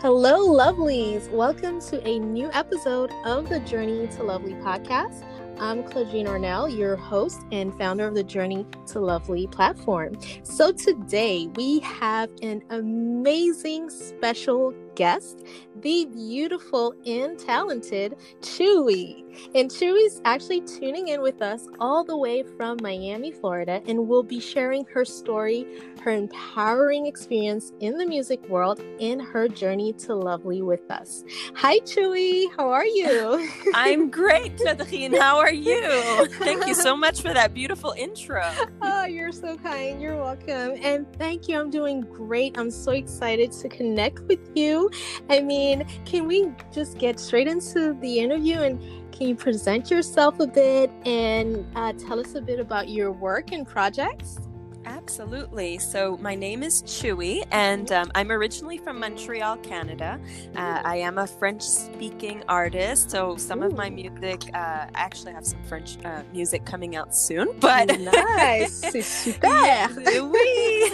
Hello, 0.00 0.46
lovelies. 0.46 1.30
Welcome 1.30 1.80
to 1.80 2.06
a 2.06 2.18
new 2.18 2.50
episode 2.52 3.10
of 3.24 3.48
the 3.48 3.60
Journey 3.60 4.06
to 4.08 4.22
Lovely 4.22 4.52
podcast. 4.52 5.24
I'm 5.58 5.82
Claudine 5.84 6.26
Ornell, 6.26 6.68
your 6.68 6.96
host 6.96 7.40
and 7.50 7.72
founder 7.78 8.06
of 8.06 8.14
the 8.14 8.22
Journey 8.22 8.66
to 8.88 9.00
Lovely 9.00 9.46
platform. 9.46 10.18
So, 10.42 10.70
today 10.70 11.46
we 11.54 11.80
have 11.80 12.28
an 12.42 12.62
amazing 12.68 13.88
special 13.88 14.74
guest, 14.96 15.44
the 15.80 16.06
beautiful 16.06 16.94
and 17.06 17.38
talented 17.38 18.16
Chewii. 18.40 19.22
And 19.54 19.70
Chewii's 19.70 20.20
actually 20.24 20.62
tuning 20.62 21.08
in 21.08 21.20
with 21.20 21.42
us 21.42 21.68
all 21.78 22.04
the 22.04 22.16
way 22.16 22.42
from 22.42 22.78
Miami, 22.82 23.30
Florida, 23.30 23.82
and 23.86 24.08
will 24.08 24.22
be 24.22 24.40
sharing 24.40 24.84
her 24.86 25.04
story, 25.04 25.66
her 26.02 26.10
empowering 26.10 27.06
experience 27.06 27.72
in 27.80 27.98
the 27.98 28.06
music 28.06 28.46
world, 28.48 28.80
and 29.00 29.20
her 29.20 29.46
journey 29.48 29.92
to 29.92 30.14
lovely 30.14 30.62
with 30.62 30.90
us. 30.90 31.22
Hi, 31.54 31.80
Chewii. 31.80 32.46
How 32.56 32.70
are 32.70 32.86
you? 32.86 33.48
I'm 33.74 34.10
great, 34.10 34.56
Claudine. 34.56 35.14
How 35.14 35.38
are 35.38 35.52
you? 35.52 36.26
Thank 36.38 36.66
you 36.66 36.74
so 36.74 36.96
much 36.96 37.20
for 37.20 37.34
that 37.34 37.52
beautiful 37.52 37.92
intro. 37.96 38.50
Oh, 38.80 39.04
you're 39.04 39.32
so 39.32 39.56
kind. 39.58 40.00
You're 40.00 40.16
welcome. 40.16 40.78
And 40.82 41.06
thank 41.16 41.48
you. 41.48 41.58
I'm 41.58 41.70
doing 41.70 42.00
great. 42.00 42.56
I'm 42.58 42.70
so 42.70 42.92
excited 42.92 43.52
to 43.52 43.68
connect 43.68 44.20
with 44.20 44.50
you. 44.54 44.85
I 45.30 45.40
mean, 45.40 45.86
can 46.04 46.26
we 46.26 46.52
just 46.72 46.98
get 46.98 47.18
straight 47.20 47.48
into 47.48 47.94
the 47.94 48.18
interview 48.18 48.60
and 48.60 48.80
can 49.12 49.28
you 49.28 49.34
present 49.34 49.90
yourself 49.90 50.40
a 50.40 50.46
bit 50.46 50.90
and 51.06 51.66
uh, 51.74 51.92
tell 51.94 52.20
us 52.20 52.34
a 52.34 52.40
bit 52.40 52.60
about 52.60 52.88
your 52.88 53.12
work 53.12 53.52
and 53.52 53.66
projects? 53.66 54.38
Absolutely. 54.86 55.78
So, 55.78 56.16
my 56.18 56.36
name 56.36 56.62
is 56.62 56.82
Chewii, 56.84 57.44
and 57.50 57.90
um, 57.90 58.10
I'm 58.14 58.30
originally 58.30 58.78
from 58.78 59.00
Montreal, 59.00 59.56
Canada. 59.58 60.20
Uh, 60.54 60.80
I 60.84 60.96
am 60.96 61.18
a 61.18 61.26
French 61.26 61.62
speaking 61.62 62.44
artist, 62.48 63.10
so 63.10 63.36
some 63.36 63.62
Ooh. 63.62 63.66
of 63.66 63.76
my 63.76 63.90
music, 63.90 64.42
uh, 64.54 64.56
I 64.56 64.90
actually 64.94 65.32
have 65.32 65.44
some 65.44 65.62
French 65.64 65.98
uh, 66.04 66.22
music 66.32 66.64
coming 66.64 66.96
out 66.96 67.14
soon. 67.14 67.48
But 67.66 67.98
nice, 67.98 68.80
super. 69.04 69.48
oui. 70.32 70.92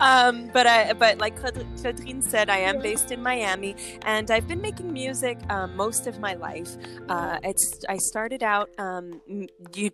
um, 0.00 0.48
but 0.54 0.66
I, 0.66 0.94
but 0.94 1.18
like 1.18 1.36
Claudine 1.36 2.22
said, 2.22 2.48
I 2.48 2.58
am 2.58 2.80
based 2.80 3.12
in 3.12 3.22
Miami, 3.22 3.76
and 4.02 4.30
I've 4.30 4.48
been 4.48 4.62
making 4.62 4.90
music 4.90 5.38
um, 5.50 5.76
most 5.76 6.06
of 6.06 6.18
my 6.18 6.32
life. 6.34 6.76
Uh, 7.10 7.38
it's 7.42 7.84
I 7.88 7.98
started 7.98 8.42
out 8.42 8.70
um, 8.78 9.20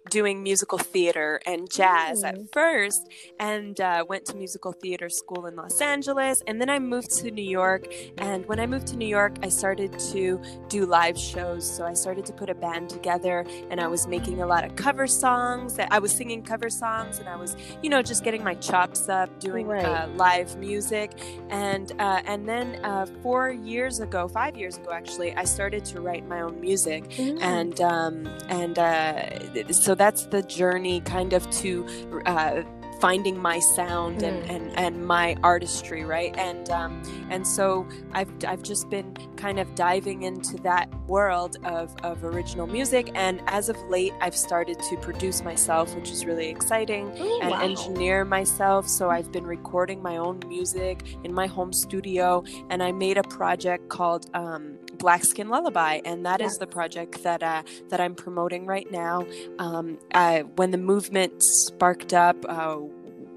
doing 0.08 0.42
musical 0.42 0.78
theater 0.78 1.40
and 1.46 1.68
jazz 1.68 2.22
at 2.22 2.43
first 2.52 3.08
and 3.40 3.80
uh, 3.80 4.04
went 4.08 4.24
to 4.26 4.36
musical 4.36 4.72
theater 4.72 5.08
school 5.08 5.46
in 5.46 5.56
Los 5.56 5.80
Angeles. 5.80 6.42
And 6.46 6.60
then 6.60 6.70
I 6.70 6.78
moved 6.78 7.10
to 7.18 7.30
New 7.30 7.42
York. 7.42 7.86
And 8.18 8.46
when 8.46 8.60
I 8.60 8.66
moved 8.66 8.86
to 8.88 8.96
New 8.96 9.06
York, 9.06 9.36
I 9.42 9.48
started 9.48 9.98
to 10.12 10.40
do 10.68 10.86
live 10.86 11.18
shows. 11.18 11.68
So 11.68 11.84
I 11.84 11.94
started 11.94 12.24
to 12.26 12.32
put 12.32 12.50
a 12.50 12.54
band 12.54 12.90
together 12.90 13.44
and 13.70 13.80
I 13.80 13.86
was 13.86 14.06
making 14.06 14.40
a 14.42 14.46
lot 14.46 14.64
of 14.64 14.76
cover 14.76 15.06
songs. 15.06 15.78
I 15.78 15.98
was 15.98 16.12
singing 16.12 16.42
cover 16.42 16.70
songs 16.70 17.18
and 17.18 17.28
I 17.28 17.36
was, 17.36 17.56
you 17.82 17.90
know, 17.90 18.02
just 18.02 18.24
getting 18.24 18.42
my 18.42 18.54
chops 18.54 19.08
up 19.08 19.38
doing 19.40 19.66
right. 19.66 19.84
uh, 19.84 20.08
live 20.14 20.56
music. 20.56 21.12
And, 21.50 21.92
uh, 21.98 22.22
and 22.26 22.48
then 22.48 22.84
uh, 22.84 23.06
four 23.22 23.50
years 23.50 24.00
ago, 24.00 24.28
five 24.28 24.56
years 24.56 24.76
ago 24.76 24.90
actually, 24.92 25.34
I 25.34 25.44
started 25.44 25.84
to 25.86 26.00
write 26.00 26.26
my 26.26 26.40
own 26.40 26.60
music. 26.60 27.08
Mm. 27.10 27.42
And, 27.42 27.80
um, 27.80 28.26
and 28.48 28.78
uh, 28.78 29.72
so 29.72 29.94
that's 29.94 30.26
the 30.26 30.42
journey 30.42 31.00
kind 31.00 31.32
of 31.32 31.48
to 31.50 31.86
uh, 32.34 32.62
finding 33.00 33.40
my 33.40 33.58
sound 33.58 34.20
mm. 34.20 34.28
and, 34.28 34.50
and, 34.50 34.78
and 34.78 35.06
my 35.06 35.36
artistry, 35.42 36.04
right? 36.04 36.34
And 36.36 36.70
um, 36.70 37.02
and 37.30 37.46
so 37.46 37.86
I've 38.12 38.30
I've 38.46 38.62
just 38.62 38.90
been 38.90 39.14
kind 39.36 39.58
of 39.58 39.74
diving 39.74 40.22
into 40.22 40.56
that 40.58 40.88
world 41.06 41.56
of, 41.64 41.94
of 42.02 42.24
original 42.24 42.66
music. 42.66 43.10
And 43.14 43.42
as 43.46 43.68
of 43.68 43.76
late, 43.88 44.12
I've 44.20 44.36
started 44.36 44.78
to 44.78 44.96
produce 44.98 45.42
myself, 45.42 45.94
which 45.94 46.10
is 46.10 46.24
really 46.24 46.48
exciting, 46.48 47.12
Ooh, 47.18 47.40
and 47.40 47.50
wow. 47.50 47.60
engineer 47.62 48.24
myself. 48.24 48.88
So 48.88 49.10
I've 49.10 49.30
been 49.32 49.44
recording 49.44 50.02
my 50.02 50.16
own 50.16 50.40
music 50.48 51.02
in 51.24 51.32
my 51.32 51.46
home 51.46 51.72
studio, 51.72 52.44
and 52.70 52.82
I 52.82 52.92
made 52.92 53.18
a 53.18 53.22
project 53.22 53.88
called 53.88 54.30
um, 54.34 54.78
Black 54.94 55.24
Skin 55.24 55.48
Lullaby, 55.48 56.00
and 56.04 56.24
that 56.26 56.40
yes. 56.40 56.52
is 56.52 56.58
the 56.58 56.66
project 56.66 57.22
that 57.22 57.42
uh, 57.42 57.62
that 57.90 58.00
I'm 58.00 58.14
promoting 58.14 58.66
right 58.66 58.90
now. 58.90 59.26
Um, 59.58 59.98
I, 60.14 60.42
when 60.56 60.70
the 60.70 60.78
movement 60.78 61.42
sparked 61.42 62.12
up. 62.14 62.36
Uh, 62.48 62.78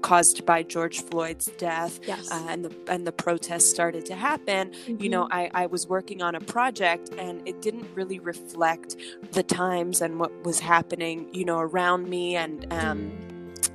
caused 0.02 0.44
by 0.46 0.62
George 0.62 1.02
Floyd's 1.02 1.46
death 1.58 2.00
yes. 2.06 2.30
uh, 2.30 2.46
and 2.48 2.64
the 2.64 2.74
and 2.92 3.06
the 3.06 3.12
protests 3.12 3.68
started 3.68 4.06
to 4.06 4.14
happen 4.14 4.70
mm-hmm. 4.70 5.02
you 5.02 5.08
know 5.08 5.24
mm-hmm. 5.24 5.56
I, 5.56 5.62
I 5.64 5.66
was 5.66 5.86
working 5.86 6.22
on 6.22 6.34
a 6.34 6.40
project 6.40 7.10
and 7.18 7.46
it 7.46 7.60
didn't 7.62 7.88
really 7.94 8.18
reflect 8.18 8.96
the 9.32 9.42
times 9.42 10.00
and 10.00 10.18
what 10.18 10.32
was 10.44 10.60
happening 10.60 11.28
you 11.32 11.44
know 11.44 11.58
around 11.58 12.08
me 12.08 12.36
and 12.36 12.72
um, 12.72 12.98
mm 12.98 13.27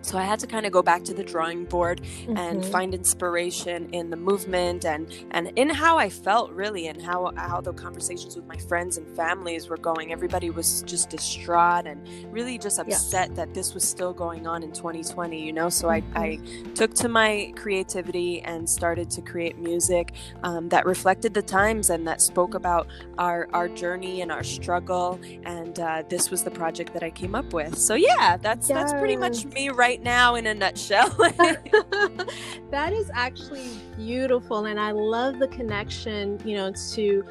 so 0.03 0.17
I 0.17 0.23
had 0.23 0.39
to 0.39 0.47
kind 0.47 0.65
of 0.65 0.71
go 0.71 0.81
back 0.81 1.03
to 1.05 1.13
the 1.13 1.23
drawing 1.23 1.65
board 1.65 2.01
mm-hmm. 2.01 2.37
and 2.37 2.65
find 2.65 2.93
inspiration 2.93 3.89
in 3.91 4.09
the 4.09 4.17
movement 4.17 4.85
and 4.85 5.11
and 5.31 5.51
in 5.55 5.69
how 5.69 5.97
I 5.97 6.09
felt 6.09 6.51
really 6.51 6.87
and 6.87 7.01
how 7.01 7.31
how 7.37 7.61
the 7.61 7.73
conversations 7.73 8.35
with 8.35 8.45
my 8.45 8.57
friends 8.57 8.97
and 8.97 9.07
families 9.15 9.69
were 9.69 9.77
going. 9.77 10.11
Everybody 10.11 10.49
was 10.49 10.83
just 10.83 11.09
distraught 11.09 11.87
and 11.87 12.05
really 12.33 12.57
just 12.57 12.79
upset 12.79 13.29
yes. 13.29 13.37
that 13.37 13.53
this 13.53 13.73
was 13.73 13.83
still 13.83 14.13
going 14.13 14.45
on 14.45 14.61
in 14.61 14.71
2020, 14.71 15.41
you 15.41 15.53
know. 15.53 15.69
So 15.69 15.87
mm-hmm. 15.87 16.17
I, 16.17 16.21
I 16.21 16.73
took 16.75 16.93
to 16.95 17.07
my 17.07 17.53
creativity 17.55 18.41
and 18.41 18.69
started 18.69 19.09
to 19.11 19.21
create 19.21 19.57
music 19.57 20.13
um, 20.43 20.69
that 20.69 20.85
reflected 20.85 21.33
the 21.33 21.41
times 21.41 21.89
and 21.89 22.07
that 22.07 22.21
spoke 22.21 22.53
about 22.53 22.87
our 23.17 23.47
our 23.53 23.69
journey 23.69 24.21
and 24.21 24.31
our 24.31 24.43
struggle. 24.43 25.19
And 25.43 25.79
uh, 25.79 26.03
this 26.09 26.29
was 26.29 26.43
the 26.43 26.51
project 26.51 26.93
that 26.93 27.03
I 27.03 27.09
came 27.09 27.35
up 27.35 27.53
with. 27.53 27.77
So 27.77 27.95
yeah, 27.95 28.37
that's 28.37 28.69
yes. 28.69 28.77
that's 28.77 28.93
pretty 28.99 29.15
much 29.15 29.45
me 29.45 29.69
right 29.69 29.92
right 29.93 30.01
now 30.01 30.33
in 30.33 30.47
a 30.47 30.53
nutshell. 30.55 31.09
that 32.71 32.93
is 32.93 33.11
actually 33.13 33.69
beautiful. 33.95 34.65
And 34.65 34.79
I 34.79 34.91
love 34.91 35.37
the 35.37 35.47
connection, 35.49 36.39
you 36.43 36.55
know, 36.55 36.73
to 36.93 37.23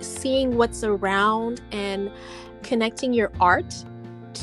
seeing 0.00 0.56
what's 0.56 0.82
around 0.82 1.60
and 1.70 2.10
connecting 2.64 3.12
your 3.12 3.30
art 3.38 3.72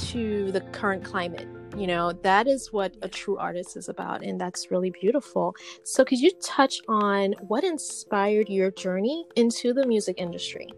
to 0.10 0.50
the 0.54 0.62
current 0.72 1.04
climate. 1.04 1.48
You 1.76 1.88
know, 1.88 2.14
that 2.24 2.48
is 2.48 2.72
what 2.72 2.96
a 3.02 3.10
true 3.10 3.38
artist 3.38 3.76
is 3.76 3.90
about. 3.90 4.24
And 4.24 4.40
that's 4.40 4.72
really 4.72 4.92
beautiful. 4.92 5.54
So, 5.84 6.06
could 6.06 6.20
you 6.20 6.32
touch 6.42 6.80
on 6.88 7.34
what 7.48 7.64
inspired 7.66 8.50
your 8.50 8.72
journey 8.72 9.26
into 9.36 9.74
the 9.74 9.86
music 9.86 10.16
industry? 10.20 10.70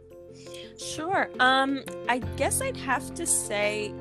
Sure. 0.77 1.29
Um, 1.39 1.83
I 2.09 2.19
guess 2.37 2.61
I'd 2.61 2.77
have 2.77 3.13
to 3.15 3.25
say 3.25 3.93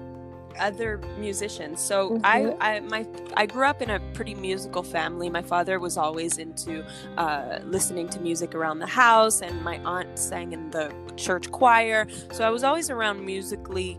other 0.59 0.99
musicians. 1.19 1.81
So 1.81 2.11
mm-hmm. 2.11 2.25
I, 2.25 2.57
I 2.61 2.81
my 2.81 3.07
I 3.35 3.47
grew 3.47 3.65
up 3.65 3.83
in 3.83 3.91
a 3.91 4.01
pretty 4.15 4.35
musical 4.35 4.83
family. 4.83 5.31
My 5.31 5.43
father 5.43 5.79
was 5.79 5.97
always 5.97 6.39
into 6.39 6.85
uh, 7.17 7.61
listening 7.65 8.09
to 8.11 8.21
music 8.21 8.55
around 8.55 8.79
the 8.79 8.87
house, 8.87 9.43
and 9.43 9.63
my 9.63 9.79
aunt 9.85 10.19
sang 10.19 10.53
in 10.53 10.71
the 10.71 10.93
church 11.17 11.51
choir. 11.51 12.07
So 12.33 12.47
I 12.47 12.51
was 12.51 12.65
always 12.65 12.91
around 12.91 13.25
musically 13.25 13.99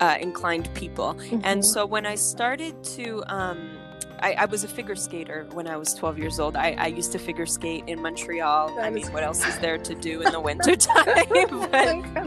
uh, 0.00 0.16
inclined 0.20 0.72
people. 0.74 1.14
Mm-hmm. 1.14 1.40
And 1.44 1.64
so 1.64 1.86
when 1.86 2.06
I 2.06 2.16
started 2.16 2.82
to 2.96 3.22
um, 3.28 3.78
I, 4.20 4.32
I, 4.32 4.44
was 4.46 4.64
a 4.64 4.68
figure 4.68 4.96
skater 4.96 5.46
when 5.52 5.66
I 5.66 5.76
was 5.76 5.94
12 5.94 6.18
years 6.18 6.40
old. 6.40 6.56
I, 6.56 6.74
I 6.78 6.86
used 6.86 7.12
to 7.12 7.18
figure 7.18 7.46
skate 7.46 7.84
in 7.86 8.02
Montreal. 8.02 8.74
That 8.74 8.84
I 8.84 8.90
mean, 8.90 9.06
what 9.12 9.22
else 9.22 9.46
is 9.46 9.58
there 9.58 9.78
to 9.78 9.94
do 9.94 10.22
in 10.22 10.32
the 10.32 10.40
winter 10.40 10.76
time? 10.76 11.26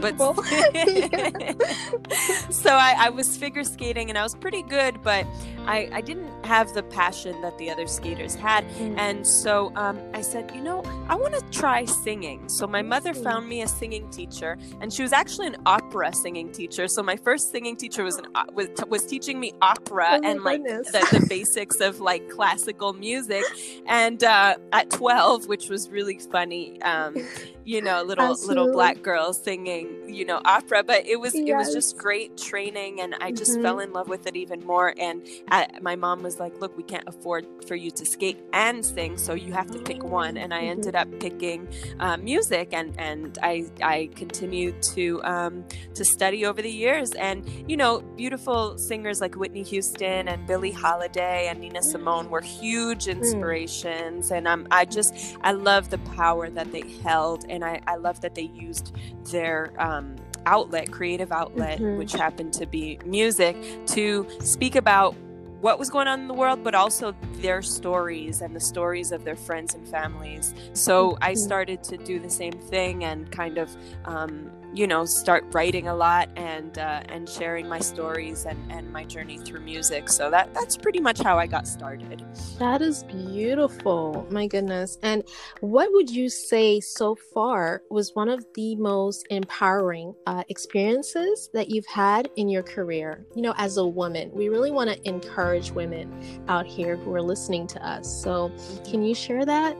but 0.00 0.18
so 2.52 2.70
I, 2.70 2.94
I, 2.98 3.10
was 3.10 3.36
figure 3.36 3.64
skating 3.64 4.08
and 4.08 4.18
I 4.18 4.22
was 4.22 4.34
pretty 4.34 4.62
good, 4.62 5.02
but 5.02 5.26
I, 5.66 5.88
I 5.92 6.00
didn't 6.00 6.30
have 6.44 6.72
the 6.74 6.82
passion 6.82 7.40
that 7.42 7.56
the 7.58 7.70
other 7.70 7.86
skaters 7.86 8.34
had. 8.34 8.68
Mm. 8.70 8.98
And 8.98 9.26
so 9.26 9.72
um, 9.76 9.98
I 10.12 10.20
said, 10.20 10.50
you 10.54 10.60
know, 10.60 10.82
I 11.08 11.14
want 11.14 11.34
to 11.34 11.58
try 11.58 11.84
singing. 11.84 12.48
So 12.48 12.66
my 12.66 12.82
mother 12.82 13.12
mm. 13.12 13.22
found 13.22 13.48
me 13.48 13.62
a 13.62 13.68
singing 13.68 14.08
teacher, 14.10 14.58
and 14.80 14.92
she 14.92 15.02
was 15.02 15.12
actually 15.12 15.46
an 15.48 15.56
opera 15.66 16.12
singing 16.12 16.50
teacher. 16.52 16.88
So 16.88 17.02
my 17.02 17.16
first 17.16 17.50
singing 17.50 17.76
teacher 17.76 18.04
was 18.04 18.16
an 18.16 18.26
was, 18.54 18.68
was 18.88 19.06
teaching 19.06 19.38
me 19.40 19.52
opera 19.62 20.06
oh 20.12 20.20
and 20.24 20.42
like 20.42 20.62
the, 20.62 21.08
the 21.12 21.26
basics 21.28 21.80
of 21.80 22.00
like 22.00 22.28
classical 22.28 22.92
music. 22.92 23.44
And 23.86 24.22
uh, 24.24 24.56
at 24.72 24.90
12, 24.90 25.46
which 25.46 25.68
was 25.68 25.88
really 25.90 26.18
funny, 26.18 26.80
um, 26.82 27.16
you 27.64 27.82
know, 27.82 28.02
little 28.06 28.30
Absolutely. 28.30 28.54
little 28.56 28.72
black 28.72 29.02
girls 29.02 29.42
singing, 29.42 30.12
you 30.12 30.24
know, 30.24 30.40
opera. 30.44 30.82
But 30.82 31.06
it 31.06 31.20
was 31.20 31.34
yes. 31.34 31.48
it 31.48 31.54
was 31.54 31.72
just 31.72 31.96
great 31.96 32.36
training, 32.36 33.00
and 33.00 33.14
I 33.20 33.32
just 33.32 33.52
mm-hmm. 33.52 33.62
fell 33.62 33.80
in 33.80 33.92
love 33.92 34.08
with 34.08 34.26
it 34.26 34.36
even 34.36 34.64
more. 34.64 34.94
And 34.98 35.26
I, 35.52 35.68
my 35.82 35.96
mom 35.96 36.22
was 36.22 36.40
like, 36.40 36.58
"Look, 36.60 36.74
we 36.78 36.82
can't 36.82 37.06
afford 37.06 37.46
for 37.68 37.76
you 37.76 37.90
to 37.92 38.04
skate 38.06 38.40
and 38.54 38.84
sing, 38.84 39.18
so 39.18 39.34
you 39.34 39.52
have 39.52 39.70
to 39.72 39.78
pick 39.80 40.02
one." 40.02 40.36
And 40.38 40.52
I 40.54 40.62
Mm-hmm. 40.62 40.70
ended 40.70 40.94
up 40.96 41.08
picking 41.20 41.68
uh, 42.00 42.16
music, 42.16 42.70
and 42.72 42.94
and 42.98 43.38
I 43.42 43.66
I 43.82 44.08
continued 44.16 44.80
to 44.94 45.22
um, 45.24 45.64
to 45.94 46.04
study 46.04 46.46
over 46.46 46.62
the 46.62 46.70
years. 46.70 47.12
And 47.12 47.46
you 47.68 47.76
know, 47.76 48.00
beautiful 48.16 48.78
singers 48.78 49.20
like 49.20 49.34
Whitney 49.36 49.62
Houston 49.64 50.26
and 50.28 50.46
Billie 50.46 50.72
Holiday 50.72 51.48
and 51.48 51.60
Nina 51.60 51.82
Simone 51.82 52.30
were 52.30 52.40
huge 52.40 53.06
inspirations. 53.06 54.30
And 54.30 54.48
I'm 54.48 54.66
I 54.70 54.86
just 54.86 55.14
I 55.42 55.52
love 55.52 55.90
the 55.90 55.98
power 56.16 56.48
that 56.50 56.72
they 56.72 56.84
held, 57.04 57.44
and 57.50 57.62
I 57.62 57.80
I 57.86 57.96
love 57.96 58.22
that 58.22 58.34
they 58.34 58.48
used 58.54 58.94
their 59.30 59.72
um, 59.78 60.16
outlet, 60.46 60.90
creative 60.90 61.30
outlet, 61.30 61.78
Mhm. 61.78 61.98
which 61.98 62.12
happened 62.12 62.52
to 62.54 62.66
be 62.66 62.98
music, 63.04 63.54
to 63.88 64.26
speak 64.40 64.76
about 64.76 65.14
what 65.62 65.78
was 65.78 65.88
going 65.88 66.08
on 66.08 66.20
in 66.20 66.26
the 66.26 66.34
world, 66.34 66.64
but 66.64 66.74
also 66.74 67.14
their 67.34 67.62
stories 67.62 68.40
and 68.42 68.54
the 68.54 68.60
stories 68.60 69.12
of 69.12 69.22
their 69.22 69.36
friends 69.36 69.74
and 69.74 69.86
families. 69.88 70.54
So 70.72 71.16
I 71.22 71.32
Mhm. 71.32 71.38
started 71.38 71.84
to 71.84 71.96
do 71.96 72.18
the 72.18 72.28
same 72.28 72.52
thing 72.52 73.04
and 73.04 73.30
kind 73.30 73.58
of, 73.58 73.70
um, 74.04 74.50
you 74.74 74.86
know, 74.86 75.04
start 75.04 75.44
writing 75.52 75.88
a 75.88 75.94
lot 75.94 76.28
and 76.36 76.78
uh, 76.78 77.02
and 77.08 77.28
sharing 77.28 77.68
my 77.68 77.78
stories 77.78 78.44
and, 78.44 78.58
and 78.72 78.92
my 78.92 79.04
journey 79.04 79.38
through 79.38 79.60
music. 79.60 80.08
So 80.08 80.30
that 80.30 80.54
that's 80.54 80.76
pretty 80.76 81.00
much 81.00 81.20
how 81.20 81.38
I 81.38 81.46
got 81.46 81.66
started. 81.66 82.24
That 82.58 82.82
is 82.82 83.04
beautiful. 83.04 84.26
My 84.30 84.46
goodness. 84.46 84.98
And 85.02 85.24
what 85.60 85.92
would 85.92 86.10
you 86.10 86.28
say 86.28 86.80
so 86.80 87.14
far 87.14 87.82
was 87.90 88.14
one 88.14 88.28
of 88.28 88.44
the 88.54 88.76
most 88.76 89.26
empowering 89.30 90.14
uh, 90.26 90.44
experiences 90.48 91.50
that 91.52 91.70
you've 91.70 91.86
had 91.86 92.30
in 92.36 92.48
your 92.48 92.62
career? 92.62 93.26
You 93.34 93.42
know, 93.42 93.54
as 93.58 93.76
a 93.76 93.86
woman, 93.86 94.30
we 94.32 94.48
really 94.48 94.70
want 94.70 94.90
to 94.90 95.08
encourage 95.08 95.70
women 95.70 96.44
out 96.48 96.66
here 96.66 96.96
who 96.96 97.14
are 97.14 97.22
listening 97.22 97.66
to 97.68 97.86
us. 97.86 98.22
So, 98.22 98.52
can 98.84 99.02
you 99.02 99.14
share 99.14 99.44
that? 99.44 99.76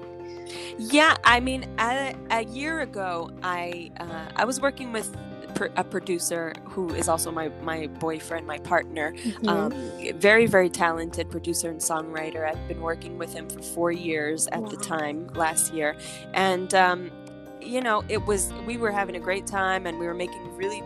Yeah, 0.79 1.17
I 1.25 1.41
mean, 1.41 1.69
a, 1.79 2.15
a 2.31 2.45
year 2.45 2.81
ago, 2.81 3.31
I 3.43 3.91
uh, 3.99 4.31
I 4.37 4.45
was 4.45 4.61
working 4.61 4.93
with 4.93 5.17
a 5.77 5.85
producer 5.85 6.53
who 6.65 6.93
is 6.95 7.09
also 7.09 7.31
my 7.31 7.49
my 7.63 7.87
boyfriend, 7.87 8.47
my 8.47 8.59
partner. 8.59 9.15
Um, 9.47 9.73
very 10.17 10.47
very 10.47 10.71
talented 10.71 11.31
producer 11.31 11.71
and 11.71 11.81
songwriter. 11.81 12.49
I've 12.49 12.67
been 12.69 12.81
working 12.81 13.19
with 13.19 13.33
him 13.33 13.49
for 13.49 13.63
four 13.63 13.93
years 13.93 14.47
at 14.49 14.69
the 14.71 14.77
time 14.77 15.29
last 15.35 15.73
year, 15.73 15.97
and 16.35 16.73
um, 16.75 17.11
you 17.65 17.81
know, 17.81 18.03
it 18.09 18.25
was 18.27 18.53
we 18.67 18.77
were 18.77 18.91
having 18.91 19.17
a 19.17 19.21
great 19.21 19.47
time 19.47 19.87
and 19.87 19.99
we 19.99 20.07
were 20.07 20.15
making 20.15 20.55
really 20.57 20.83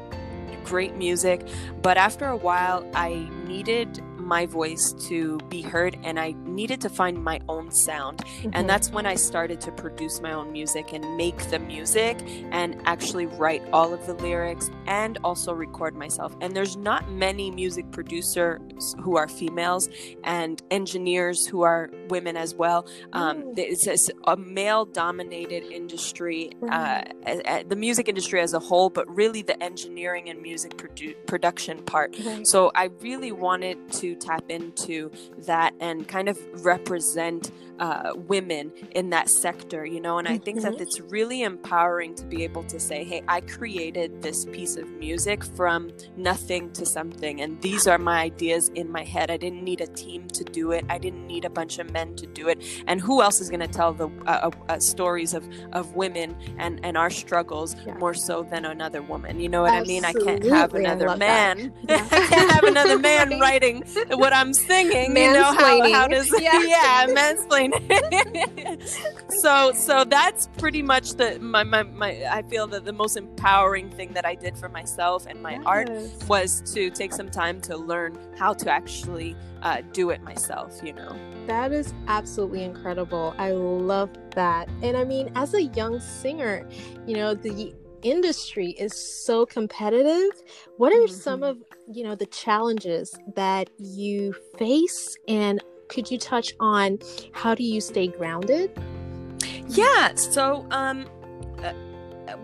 great 0.65 0.97
music. 0.97 1.47
But 1.83 1.97
after 1.97 2.27
a 2.27 2.37
while, 2.37 2.89
I 2.95 3.29
needed 3.47 4.03
my 4.19 4.47
voice 4.47 4.93
to 5.09 5.39
be 5.49 5.63
heard 5.63 5.97
and 6.03 6.19
I 6.19 6.33
needed 6.57 6.81
to 6.81 6.89
find 6.89 7.23
my 7.23 7.39
own 7.49 7.71
sound. 7.71 8.17
Mhm. 8.25 8.51
And 8.55 8.69
that's 8.69 8.91
when 8.91 9.07
I 9.07 9.15
started 9.15 9.61
to 9.67 9.71
produce 9.73 10.21
my 10.21 10.33
own 10.33 10.51
music 10.53 10.93
and 10.93 11.05
make 11.17 11.39
the 11.51 11.59
music 11.59 12.17
and 12.51 12.81
actually 12.87 13.27
write 13.27 13.63
all 13.73 13.93
of 13.93 14.07
the 14.07 14.15
lyrics 14.15 14.71
and 14.87 15.19
also 15.23 15.53
record 15.53 15.95
myself. 15.95 16.35
And 16.41 16.57
there's 16.57 16.77
not 16.77 17.03
many 17.11 17.51
music 17.51 17.91
producers 17.93 18.61
who 19.03 19.17
are 19.17 19.29
females 19.29 19.89
and 20.25 20.63
engineers 20.71 21.47
who 21.47 21.63
are 21.63 21.91
women 22.09 22.37
as 22.37 22.55
well. 22.55 22.87
Um, 23.13 23.37
Mm. 23.43 23.59
it's, 23.59 24.11
a 24.27 24.37
male 24.37 24.85
dominated 24.87 25.63
industry, 25.71 26.51
uh, 26.71 27.03
the 27.69 27.77
music 27.77 28.09
industry 28.09 28.41
as 28.41 28.55
a 28.55 28.59
whole, 28.59 28.89
but 28.91 29.05
really 29.15 29.43
the 29.43 29.61
engineering 29.63 30.29
and 30.31 30.41
music 30.41 30.77
produ- 30.77 31.15
production 31.27 31.83
part. 31.85 32.17
So 32.45 32.71
I 32.75 32.85
really 33.01 33.33
wanted 33.33 33.77
to 34.01 34.15
tap 34.17 34.45
into 34.51 35.11
that 35.47 35.75
and 35.81 36.07
kind 36.09 36.29
of 36.29 36.39
represent 36.55 37.51
uh, 37.79 38.13
women 38.17 38.73
in 38.93 39.11
that 39.11 39.29
sector, 39.29 39.85
you 39.85 40.01
know. 40.01 40.19
And 40.19 40.27
I 40.29 40.39
think 40.39 40.63
that 40.63 40.75
Mhm. 40.75 40.81
it's 40.81 41.01
really 41.01 41.43
empowering 41.43 42.15
to 42.17 42.25
be 42.25 42.43
able 42.45 42.63
to 42.65 42.79
say, 42.81 43.05
"Hey, 43.05 43.23
I 43.29 43.41
created 43.41 44.23
this 44.23 44.45
piece 44.47 44.77
of 44.77 44.89
music 44.93 45.45
from 45.45 45.91
nothing 46.17 46.71
to 46.73 46.87
something, 46.87 47.41
and 47.41 47.61
these 47.61 47.87
are 47.87 47.99
my 47.99 48.21
ideas 48.23 48.71
in 48.75 48.91
my 48.91 49.05
head. 49.05 49.31
I 49.31 49.37
didn't 49.37 49.63
need 49.63 49.81
a 49.81 49.87
team 49.87 50.27
to 50.29 50.45
do 50.45 50.73
it. 50.73 50.85
I 50.89 50.99
didn't 50.99 51.27
need 51.27 51.45
a 51.45 51.51
bunch 51.51 51.79
of 51.79 51.91
men 51.93 52.15
to 52.17 52.27
do 52.27 52.49
it. 52.49 52.63
And 52.87 53.01
who 53.01 53.23
else 53.23 53.41
is 53.41 53.51
going 53.51 53.61
to 53.61 53.69
tell 53.69 53.93
the 53.93 54.09
uh, 54.27 54.51
uh, 54.69 54.79
stories 54.79 55.35
of 55.35 55.45
of 55.73 55.95
women 55.95 56.37
and 56.59 56.81
and 56.85 56.97
our 56.97 57.11
struggles 57.11 57.77
Yeah. 57.87 57.95
more 57.99 58.15
so 58.15 58.43
than 58.43 58.65
another 58.65 59.03
woman? 59.03 59.41
You 59.41 59.49
know 59.49 59.63
what 59.63 59.73
I 59.73 59.83
mean? 59.83 60.05
I 60.05 60.13
can't 60.13 60.45
have 60.45 60.75
another 60.75 61.17
man. 61.17 61.73
Yeah. 61.89 62.07
I 62.11 62.21
can't 62.27 62.51
have 62.51 62.65
another 62.65 62.99
man 63.11 63.39
writing 63.41 63.85
what 64.15 64.33
I'm 64.33 64.53
singing. 64.53 65.17
You 65.17 65.33
know 65.33 65.43
how, 65.43 65.53
how 65.93 66.07
Mansplaining. 66.09 66.11
does 66.11 66.35
Yeah. 66.41 66.63
yeah, 66.63 67.07
so 69.41 69.73
so 69.73 70.05
that's 70.05 70.49
pretty 70.59 70.83
much 70.83 71.13
the 71.15 71.39
my, 71.41 71.65
my 71.65 71.83
my 71.83 72.25
I 72.31 72.43
feel 72.43 72.67
that 72.69 72.85
the 72.85 72.93
most 72.93 73.17
empowering 73.17 73.91
thing 73.91 74.13
that 74.13 74.25
I 74.25 74.35
did 74.35 74.57
for 74.57 74.69
myself 74.69 75.27
and 75.27 75.43
my 75.43 75.59
art 75.67 75.91
was 76.29 76.63
to 76.75 76.91
take 76.91 77.13
some 77.13 77.31
time 77.31 77.61
to 77.63 77.77
learn 77.77 78.19
how 78.39 78.53
to 78.55 78.71
actually 78.71 79.37
uh, 79.63 79.83
do 79.93 80.11
it 80.11 80.23
myself. 80.23 80.81
You 80.83 80.93
know. 80.95 81.17
That 81.47 81.73
is 81.73 81.95
absolutely 82.09 82.65
incredible. 82.65 83.35
I 83.39 83.53
love 83.53 84.11
that. 84.33 84.69
And 84.83 84.97
I 84.97 85.05
mean, 85.05 85.31
as 85.35 85.55
a 85.55 85.63
young 85.63 86.01
singer, 86.01 86.67
you 87.07 87.15
know, 87.15 87.35
the 87.35 87.75
industry 88.03 88.71
is 88.79 88.93
so 88.95 89.47
competitive. 89.47 90.31
What 90.77 90.93
are 90.93 91.09
some 91.09 91.41
Mhm. 91.41 91.51
of, 91.51 91.59
you 91.93 92.05
know, 92.05 92.15
the 92.15 92.27
challenges 92.27 93.15
that 93.35 93.71
you 93.79 94.35
face 94.59 95.17
and 95.29 95.61
could 95.89 96.11
you 96.11 96.19
touch 96.19 96.55
on 96.61 96.99
how 97.33 97.55
do 97.55 97.63
you 97.63 97.81
stay 97.81 98.09
grounded? 98.09 98.71
Yeah. 99.69 100.15
So, 100.15 100.67
um, 100.71 101.07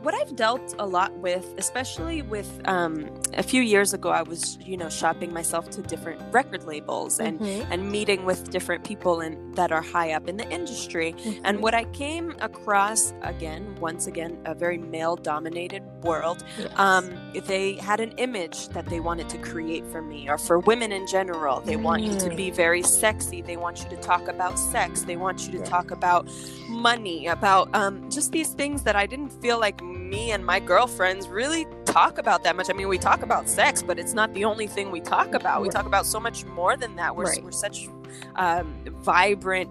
what 0.02 0.14
I've 0.14 0.34
dealt 0.36 0.74
a 0.78 0.86
lot 0.86 1.12
with, 1.18 1.46
especially 1.58 2.22
with 2.22 2.60
um, 2.66 3.08
a 3.34 3.42
few 3.42 3.62
years 3.62 3.92
ago, 3.92 4.10
I 4.10 4.22
was, 4.22 4.58
you 4.64 4.76
know, 4.76 4.88
shopping 4.88 5.32
myself 5.32 5.70
to 5.70 5.82
different 5.82 6.20
record 6.32 6.64
labels 6.64 7.18
and 7.20 7.40
Mhm, 7.40 7.66
and 7.70 7.90
meeting 7.90 8.24
with 8.24 8.50
different 8.50 8.84
people 8.84 9.20
in, 9.20 9.52
that 9.52 9.72
are 9.72 9.82
high 9.82 10.12
up 10.12 10.28
in 10.28 10.36
the 10.36 10.48
industry. 10.50 11.14
mhm. 11.18 11.40
And 11.44 11.60
what 11.62 11.74
I 11.74 11.84
came 11.92 12.34
across 12.40 13.12
again, 13.22 13.74
once 13.80 14.06
again, 14.06 14.38
a 14.44 14.54
very 14.54 14.78
male 14.78 15.16
dominated 15.16 15.82
world. 16.02 16.44
Yes. 16.58 16.68
Um, 16.76 17.10
they 17.46 17.74
had 17.74 18.00
an 18.00 18.12
image 18.18 18.68
that 18.70 18.86
they 18.86 19.00
wanted 19.00 19.28
to 19.30 19.38
create 19.38 19.84
for 19.92 20.02
me 20.02 20.28
or 20.28 20.38
for 20.38 20.58
women 20.60 20.92
in 20.92 21.06
general. 21.06 21.60
They 21.60 21.76
want 21.76 22.02
you 22.02 22.12
to 22.18 22.30
Mm. 22.30 22.36
be 22.36 22.50
very 22.50 22.82
sexy. 22.82 23.42
They 23.42 23.56
want 23.56 23.82
you 23.82 23.88
to 23.90 23.96
talk 23.96 24.28
about 24.28 24.58
sex. 24.58 25.02
They 25.02 25.16
want 25.16 25.46
you 25.46 25.52
to 25.52 25.58
Yes. 25.58 25.68
talk 25.68 25.90
about 25.90 26.26
money, 26.68 27.26
about 27.26 27.68
um, 27.74 28.08
just 28.10 28.32
these 28.32 28.48
things 28.54 28.82
that 28.82 28.96
I 28.96 29.06
didn't 29.06 29.30
feel 29.42 29.58
like 29.58 29.71
me 30.12 30.30
and 30.30 30.44
my 30.44 30.60
girlfriends 30.60 31.26
really 31.26 31.66
talk 31.86 32.18
about 32.18 32.44
that 32.44 32.54
much. 32.54 32.68
I 32.68 32.74
mean, 32.74 32.86
we 32.88 32.98
talk 32.98 33.22
about 33.22 33.48
sex, 33.48 33.82
but 33.82 33.98
it's 33.98 34.12
not 34.12 34.32
the 34.34 34.44
only 34.44 34.66
thing 34.66 34.90
we 34.90 35.00
talk 35.00 35.32
about. 35.32 35.62
We 35.62 35.70
talk 35.70 35.86
about 35.86 36.04
so 36.04 36.20
much 36.20 36.44
more 36.44 36.76
than 36.76 36.94
that. 36.96 37.16
We're, 37.16 37.24
Right. 37.24 37.42
we're 37.42 37.50
such 37.50 37.88
um, 38.36 38.84
vibrant, 39.00 39.70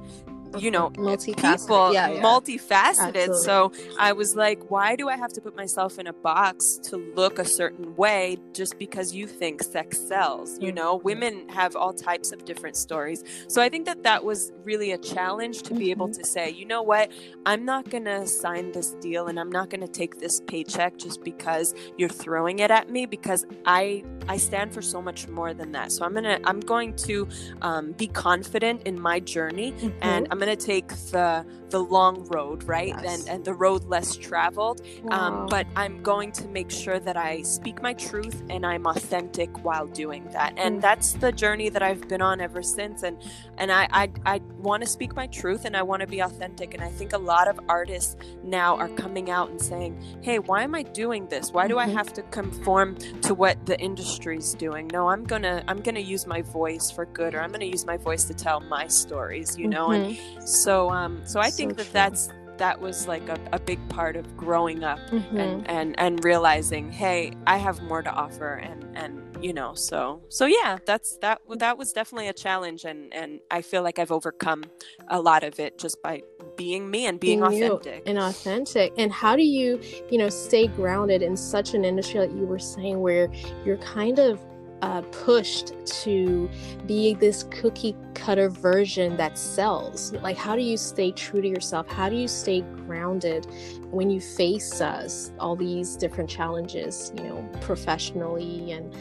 you 0.58 0.72
know, 0.72 0.90
multifaceted. 0.92 1.60
people, 1.62 1.94
Yeah, 1.94 2.10
yeah. 2.10 2.22
multifaceted. 2.22 3.30
Absolutely. 3.30 3.44
So 3.44 3.72
I 3.98 4.12
was 4.14 4.36
like, 4.36 4.70
why 4.70 4.96
do 4.96 5.10
I 5.10 5.18
have 5.18 5.32
to 5.34 5.42
put 5.42 5.56
myself 5.56 5.98
in 6.00 6.08
a 6.08 6.14
box 6.14 6.78
to 6.84 6.98
look 7.16 7.40
a 7.40 7.46
certain 7.46 7.96
way 7.96 8.38
just 8.54 8.78
because 8.78 9.14
you 9.14 9.28
think 9.28 9.64
sex 9.64 9.98
sells? 10.00 10.58
You 10.60 10.72
know, 10.72 11.00
Mhm. 11.00 11.04
women 11.04 11.50
have 11.50 11.76
all 11.76 11.94
types 11.94 12.32
of 12.32 12.46
different 12.46 12.76
stories. 12.76 13.24
So 13.48 13.62
I 13.62 13.70
think 13.70 13.86
that 13.86 14.04
that 14.04 14.24
was 14.24 14.52
really 14.64 14.92
a 14.92 14.98
challenge 14.98 15.64
to 15.64 15.74
be 15.74 15.92
able 15.92 16.08
Mhm. 16.10 16.18
to 16.20 16.26
say, 16.26 16.50
you 16.50 16.66
know 16.66 16.82
what, 16.82 17.12
I'm 17.46 17.66
not 17.66 17.90
going 17.90 18.06
to 18.06 18.28
sign 18.28 18.72
this 18.72 18.92
deal 19.02 19.28
and 19.28 19.40
I'm 19.40 19.52
not 19.52 19.70
going 19.70 19.82
to 19.82 19.88
take 19.88 20.20
this 20.20 20.42
paycheck 20.48 20.98
just 20.98 21.24
because 21.24 21.74
you're 21.98 22.10
throwing 22.10 22.60
it 22.60 22.72
at 22.72 22.90
me 22.90 23.06
because 23.06 23.46
I 23.66 24.04
I 24.28 24.38
stand 24.38 24.72
for 24.74 24.84
so 24.84 25.02
much 25.02 25.28
more 25.28 25.52
than 25.54 25.72
that. 25.72 25.92
So 25.92 26.06
I'm 26.06 26.14
gonna 26.14 26.40
I'm 26.44 26.60
going 26.60 26.94
to 27.08 27.28
um, 27.64 27.94
be 27.94 28.08
confident 28.08 28.84
in 28.86 29.00
my 29.00 29.20
journey 29.20 29.72
Mhm. 29.74 29.94
and 30.02 30.28
I'm 30.30 30.38
gonna 30.42 30.56
take 30.56 30.88
the 31.12 31.46
the 31.72 31.84
long 31.84 32.26
road, 32.28 32.64
right? 32.66 32.94
Yes. 33.04 33.06
And 33.28 33.30
and 33.30 33.46
the 33.46 33.54
road 33.54 33.86
less 33.86 34.16
traveled. 34.16 34.82
Wow. 35.04 35.18
Um, 35.18 35.48
but 35.48 35.66
I'm 35.76 36.04
going 36.04 36.32
to 36.34 36.48
make 36.50 36.70
sure 36.70 37.00
that 37.00 37.18
I 37.18 37.42
speak 37.42 37.82
my 37.82 37.94
truth 37.94 38.44
and 38.50 38.66
I'm 38.66 38.86
authentic 38.86 39.50
while 39.64 39.88
doing 39.88 40.26
that. 40.34 40.54
And 40.58 40.78
Mm. 40.78 40.82
that's 40.82 41.14
the 41.14 41.32
journey 41.32 41.70
that 41.70 41.82
I've 41.82 42.08
been 42.08 42.22
on 42.22 42.40
ever 42.42 42.62
since. 42.62 43.04
And 43.04 43.18
and 43.58 43.72
I 43.72 43.88
I, 43.92 44.10
I 44.26 44.38
want 44.60 44.84
to 44.84 44.90
speak 44.90 45.16
my 45.16 45.28
truth 45.28 45.66
and 45.66 45.76
I 45.76 45.82
want 45.82 46.02
to 46.02 46.08
be 46.08 46.20
authentic. 46.20 46.74
And 46.76 46.84
I 46.84 46.90
think 46.90 47.14
a 47.14 47.18
lot 47.18 47.48
of 47.48 47.60
artists 47.70 48.16
now 48.44 48.76
are 48.78 48.90
coming 48.90 49.30
out 49.32 49.50
and 49.50 49.62
saying, 49.62 49.94
"Hey, 50.22 50.40
why 50.40 50.64
am 50.64 50.76
I 50.76 50.84
doing 50.84 51.28
this? 51.28 51.52
Why 51.52 51.68
do 51.68 51.78
I 51.80 51.88
Mhm. 51.88 51.94
have 51.94 52.14
to 52.14 52.22
conform 52.24 52.96
to 53.22 53.34
what 53.34 53.66
the 53.66 53.80
industry's 53.80 54.54
doing? 54.56 54.88
No, 54.92 55.08
I'm 55.10 55.24
gonna 55.24 55.64
I'm 55.70 55.82
gonna 55.82 56.00
use 56.16 56.28
my 56.28 56.42
voice 56.42 56.92
for 56.92 57.06
good, 57.06 57.34
or 57.36 57.40
I'm 57.42 57.52
gonna 57.52 57.66
use 57.78 57.86
my 57.86 57.98
voice 57.98 58.26
to 58.26 58.34
tell 58.34 58.60
my 58.60 58.88
stories. 58.88 59.58
You 59.58 59.68
know, 59.70 59.92
and 59.92 60.06
Mhm. 60.18 60.48
so 60.48 60.90
um 60.90 61.22
so 61.26 61.40
i 61.40 61.50
So 61.50 61.61
think 61.68 61.78
that 61.78 61.84
true. 61.86 61.94
that's 61.94 62.30
that 62.58 62.80
was 62.80 63.08
like 63.08 63.28
a, 63.28 63.40
a 63.54 63.60
big 63.60 63.80
part 63.90 64.16
of 64.16 64.38
growing 64.38 64.84
up 64.84 65.00
Mhm. 65.10 65.40
and, 65.40 65.68
and 65.70 66.00
and 66.00 66.24
realizing 66.24 66.92
hey 66.92 67.32
i 67.48 67.58
have 67.58 67.82
more 67.84 68.04
to 68.04 68.12
offer 68.12 68.54
and 68.54 68.86
and 68.96 69.14
you 69.44 69.52
know 69.54 69.74
so 69.74 70.22
so 70.30 70.46
yeah 70.46 70.78
that's 70.86 71.18
that 71.18 71.42
that 71.58 71.78
was 71.80 71.92
definitely 71.94 72.28
a 72.28 72.34
challenge 72.34 72.86
and 72.86 73.12
and 73.14 73.40
i 73.50 73.62
feel 73.64 73.82
like 73.82 73.98
i've 73.98 74.12
overcome 74.12 74.64
a 75.08 75.20
lot 75.20 75.44
of 75.44 75.60
it 75.60 75.80
just 75.80 76.00
by 76.04 76.22
being 76.56 76.92
me 76.92 77.08
and 77.08 77.20
being, 77.20 77.40
being 77.40 77.64
authentic 77.64 78.04
and 78.06 78.20
authentic 78.20 78.94
and 78.98 79.12
how 79.12 79.36
do 79.36 79.42
you 79.44 79.80
you 80.12 80.18
know 80.20 80.30
stay 80.30 80.68
grounded 80.68 81.24
in 81.24 81.36
such 81.36 81.74
an 81.74 81.84
industry 81.84 82.20
that 82.20 82.32
you 82.34 82.46
were 82.46 82.60
saying 82.60 83.00
where 83.00 83.28
you're 83.66 83.78
kind 83.78 84.20
of 84.20 84.40
uh, 84.82 85.02
pushed 85.12 85.74
to 85.86 86.50
be 86.86 87.14
this 87.14 87.44
cookie 87.44 87.96
cutter 88.14 88.50
version 88.50 89.18
that 89.18 89.38
sells. 89.38 90.14
Like 90.14 90.38
how 90.38 90.56
do 90.56 90.62
you 90.62 90.78
stay 90.78 91.12
true 91.12 91.42
to 91.42 91.48
yourself? 91.48 91.88
How 91.88 92.10
do 92.10 92.16
you 92.16 92.28
stay 92.28 92.62
grounded 92.62 93.48
when 93.92 94.10
you 94.10 94.20
face 94.20 94.82
us 94.82 95.32
all 95.40 95.56
these 95.56 95.96
different 95.96 96.30
challenges 96.30 97.12
you 97.16 97.24
know 97.24 97.48
professionally 97.62 98.72
and 98.72 98.94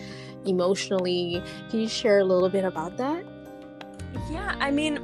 emotionally? 0.47 1.43
Can 1.71 1.81
you 1.81 1.89
share 1.89 2.19
a 2.19 2.25
little 2.25 2.49
bit 2.49 2.65
about 2.65 2.97
that? 2.97 3.25
Yeah 4.31 4.57
i 4.59 4.71
mean 4.71 4.99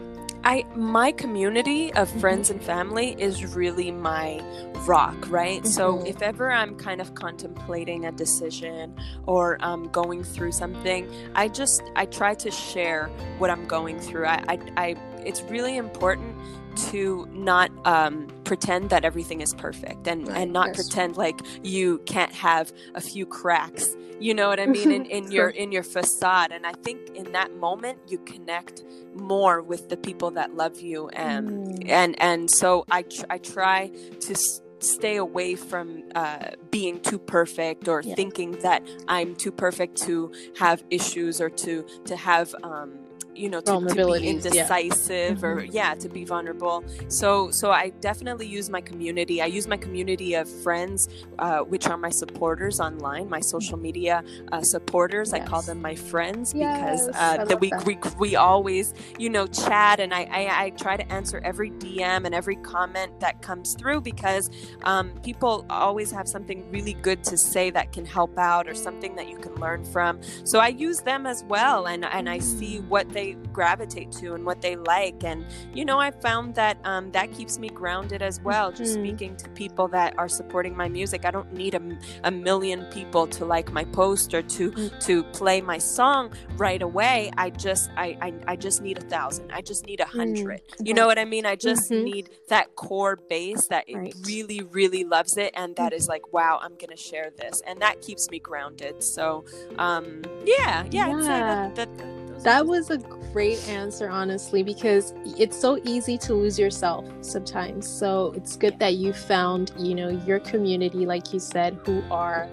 I 0.45 0.65
my 0.77 1.11
community 1.11 1.93
of 1.95 2.09
mm-hmm. 2.09 2.21
friends 2.21 2.51
and 2.51 2.63
family 2.63 3.17
is 3.19 3.57
really 3.57 3.91
my 3.91 4.41
rock, 4.87 5.17
right? 5.31 5.63
Mm-hmm. 5.63 5.71
So 5.71 6.03
if 6.05 6.23
ever 6.23 6.51
I'm 6.51 6.77
kind 6.77 7.01
of 7.01 7.15
contemplating 7.15 8.07
a 8.07 8.13
decision 8.13 8.95
or 9.27 9.59
um, 9.61 9.89
going 9.89 10.25
through 10.25 10.53
something, 10.53 11.11
I 11.35 11.49
just 11.49 11.83
I 11.97 12.07
try 12.07 12.35
to 12.35 12.51
share 12.51 13.09
what 13.39 13.51
I'm 13.51 13.67
going 13.67 13.99
through. 13.99 14.27
I 14.27 14.45
I, 14.49 14.59
I 14.77 14.97
it's 15.25 15.43
really 15.43 15.77
important 15.77 16.37
to 16.77 17.27
not 17.33 17.71
um, 17.87 18.29
pretend 18.45 18.91
that 18.91 19.05
everything 19.05 19.41
is 19.41 19.55
perfect 19.55 20.07
and, 20.07 20.29
right, 20.29 20.39
and 20.39 20.53
not 20.53 20.69
yes. 20.69 20.77
pretend 20.77 21.17
like 21.17 21.41
you 21.63 21.99
can't 22.07 22.33
have 22.33 22.73
a 22.95 23.01
few 23.01 23.27
cracks 23.27 23.97
you 24.21 24.35
know 24.35 24.49
what 24.49 24.61
i 24.61 24.67
mean 24.67 24.93
in, 24.93 25.05
in 25.07 25.31
your 25.31 25.49
in 25.49 25.73
your 25.73 25.83
facade 25.83 26.53
and 26.53 26.67
i 26.67 26.73
think 26.85 27.01
in 27.15 27.33
that 27.33 27.55
moment 27.57 27.99
you 28.09 28.19
connect 28.19 28.85
more 29.15 29.63
with 29.63 29.89
the 29.89 29.97
people 29.97 30.31
that 30.31 30.55
love 30.55 30.81
you 30.81 31.09
and 31.11 31.49
mm. 31.49 31.89
and 31.89 32.21
and 32.21 32.51
so 32.51 32.85
i 32.91 33.03
tr- 33.03 33.25
i 33.31 33.39
try 33.39 33.89
to 34.21 34.33
s- 34.33 34.63
stay 34.79 35.17
away 35.17 35.55
from 35.55 36.03
uh, 36.15 36.51
being 36.71 37.01
too 37.01 37.19
perfect 37.19 37.89
or 37.89 38.03
yeah. 38.03 38.15
thinking 38.15 38.53
that 38.61 38.83
i'm 39.09 39.35
too 39.35 39.53
perfect 39.53 39.97
to 39.97 40.33
have 40.59 40.85
issues 40.91 41.41
or 41.41 41.49
to 41.51 41.85
to 42.05 42.17
have 42.17 42.55
um, 42.63 43.06
you 43.37 43.49
know 43.49 43.61
to, 43.61 43.81
to 43.81 43.95
be 43.95 44.29
indecisive 44.29 45.39
yeah. 45.39 45.47
or 45.47 45.57
mm-hmm. 45.57 45.73
yeah 45.73 45.95
to 45.95 46.09
be 46.09 46.25
vulnerable 46.25 46.85
so 47.09 47.51
so 47.51 47.71
i 47.71 47.91
definitely 48.01 48.47
use 48.47 48.71
my 48.71 48.81
community 48.81 49.43
i 49.43 49.47
use 49.47 49.67
my 49.67 49.77
community 49.77 50.35
of 50.35 50.49
friends 50.63 51.09
uh, 51.39 51.61
which 51.61 51.87
are 51.87 51.97
my 51.97 52.11
supporters 52.11 52.81
online 52.81 53.29
my 53.29 53.41
social 53.41 53.77
media 53.77 54.23
uh, 54.53 54.63
supporters 54.63 55.33
yes. 55.33 55.43
i 55.43 55.47
call 55.47 55.63
them 55.63 55.81
my 55.81 55.95
friends 55.95 56.55
yes, 56.55 57.07
because 57.07 57.17
uh, 57.17 57.45
that 57.45 57.61
we, 57.61 57.71
we 57.85 57.99
we 58.19 58.37
always 58.37 58.95
you 59.19 59.29
know 59.29 59.47
chat 59.47 60.01
and 60.01 60.15
I, 60.15 60.23
I, 60.31 60.65
I 60.65 60.71
try 60.71 60.97
to 60.97 61.13
answer 61.13 61.41
every 61.45 61.71
dm 61.73 62.25
and 62.25 62.35
every 62.35 62.57
comment 62.57 63.21
that 63.21 63.43
comes 63.43 63.75
through 63.75 64.01
because 64.01 64.51
um, 64.85 65.11
people 65.23 65.67
always 65.71 66.11
have 66.11 66.29
something 66.29 66.69
really 66.71 66.95
good 66.95 67.23
to 67.25 67.37
say 67.37 67.71
that 67.71 67.93
can 67.93 68.05
help 68.05 68.39
out 68.39 68.69
or 68.69 68.75
something 68.75 69.15
that 69.17 69.29
you 69.29 69.39
can 69.39 69.55
learn 69.57 69.85
from 69.85 70.21
so 70.45 70.59
i 70.59 70.69
use 70.69 71.01
them 71.01 71.27
as 71.27 71.45
well 71.45 71.87
and 71.87 72.05
and 72.05 72.29
i 72.29 72.39
see 72.39 72.79
mm. 72.79 72.89
what 72.89 73.09
they 73.11 73.26
gravitate 73.53 74.13
to 74.13 74.35
and 74.35 74.45
what 74.45 74.63
they 74.63 74.77
like. 74.77 75.25
And, 75.25 75.45
you 75.75 75.85
know, 75.85 75.99
I 75.99 76.11
found 76.11 76.55
that 76.55 76.79
um, 76.85 77.11
that 77.13 77.33
keeps 77.33 77.59
me 77.59 77.69
grounded 77.69 78.23
as 78.23 78.41
well, 78.41 78.73
just 78.73 78.95
mm-hmm. 78.95 79.07
speaking 79.07 79.37
to 79.37 79.49
people 79.51 79.89
that 79.89 80.19
are 80.19 80.29
supporting 80.29 80.77
my 80.77 80.89
music. 80.89 81.25
I 81.25 81.31
don't 81.31 81.53
need 81.53 81.75
a, 81.75 81.99
a 82.25 82.31
million 82.31 82.85
people 82.87 83.27
to 83.29 83.45
like 83.45 83.73
my 83.73 83.85
post 83.85 84.35
or 84.35 84.43
to, 84.43 84.71
mm-hmm. 84.71 84.99
to 85.01 85.25
play 85.25 85.61
my 85.61 85.79
song 85.79 86.33
right 86.57 86.83
away. 86.83 87.31
I 87.37 87.51
just, 87.51 87.91
I, 87.97 88.17
I, 88.21 88.35
I 88.53 88.57
just 88.57 88.83
need 88.83 88.99
a 88.99 89.03
thousand. 89.03 89.51
I 89.53 89.61
just 89.61 89.87
need 89.87 90.01
a 90.01 90.05
100 90.05 90.37
mm-hmm. 90.37 90.87
You 90.87 90.95
know 90.95 91.07
what 91.07 91.19
I 91.19 91.25
mean? 91.25 91.47
I 91.47 91.57
just 91.57 91.91
mm-hmm. 91.91 92.05
need 92.05 92.31
that 92.49 92.75
core 92.77 93.17
base 93.17 93.67
that 93.69 93.85
right. 93.93 94.15
really, 94.27 94.63
really 94.63 95.05
loves 95.05 95.37
it. 95.37 95.53
And 95.55 95.75
that 95.77 95.93
is 95.93 96.09
like, 96.09 96.33
wow, 96.33 96.59
I'm 96.63 96.73
going 96.73 96.91
to 96.91 96.97
share 96.97 97.31
this. 97.37 97.63
And 97.67 97.81
that 97.81 98.01
keeps 98.03 98.31
me 98.31 98.39
grounded. 98.39 99.03
So, 99.03 99.45
um, 99.79 100.23
yeah, 100.45 100.85
yeah, 100.91 101.09
yeah. 101.09 101.09
I'd 101.09 101.23
say 101.23 101.27
that, 101.27 101.75
that 101.77 102.16
that 102.43 102.67
was 102.67 102.91
a 102.91 102.99
great 102.99 103.67
answer, 103.69 104.09
honestly, 104.09 104.63
because 104.63 105.15
it's 105.39 105.59
so 105.59 105.79
easy 105.85 106.17
to 106.19 106.35
lose 106.35 106.59
yourself 106.59 107.05
sometimes. 107.21 107.89
So 107.89 108.33
it's 108.37 108.57
good 108.57 108.79
that 108.79 108.95
you 108.95 109.13
found, 109.13 109.73
you 109.79 109.95
know, 109.95 110.09
your 110.09 110.41
community, 110.41 111.07
like 111.07 111.33
you 111.33 111.41
said, 111.41 111.79
who 111.85 112.03
are 112.11 112.49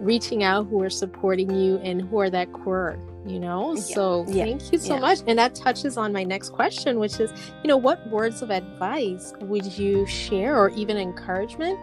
reaching 0.00 0.42
out, 0.44 0.66
who 0.68 0.82
are 0.82 0.90
supporting 0.90 1.54
you, 1.54 1.76
and 1.78 2.02
who 2.02 2.18
are 2.18 2.30
that 2.30 2.52
core 2.52 2.98
you 3.26 3.38
know 3.38 3.74
yeah. 3.74 3.80
so 3.80 4.24
yeah. 4.28 4.44
thank 4.44 4.72
you 4.72 4.78
so 4.78 4.94
yeah. 4.94 5.00
much 5.00 5.18
and 5.26 5.38
that 5.38 5.54
touches 5.54 5.96
on 5.96 6.12
my 6.12 6.22
next 6.22 6.50
question 6.50 6.98
which 6.98 7.20
is 7.20 7.30
you 7.62 7.68
know 7.68 7.76
what 7.76 8.06
words 8.08 8.42
of 8.42 8.50
advice 8.50 9.34
would 9.40 9.66
you 9.78 10.06
share 10.06 10.56
or 10.56 10.70
even 10.70 10.96
encouragement 10.96 11.78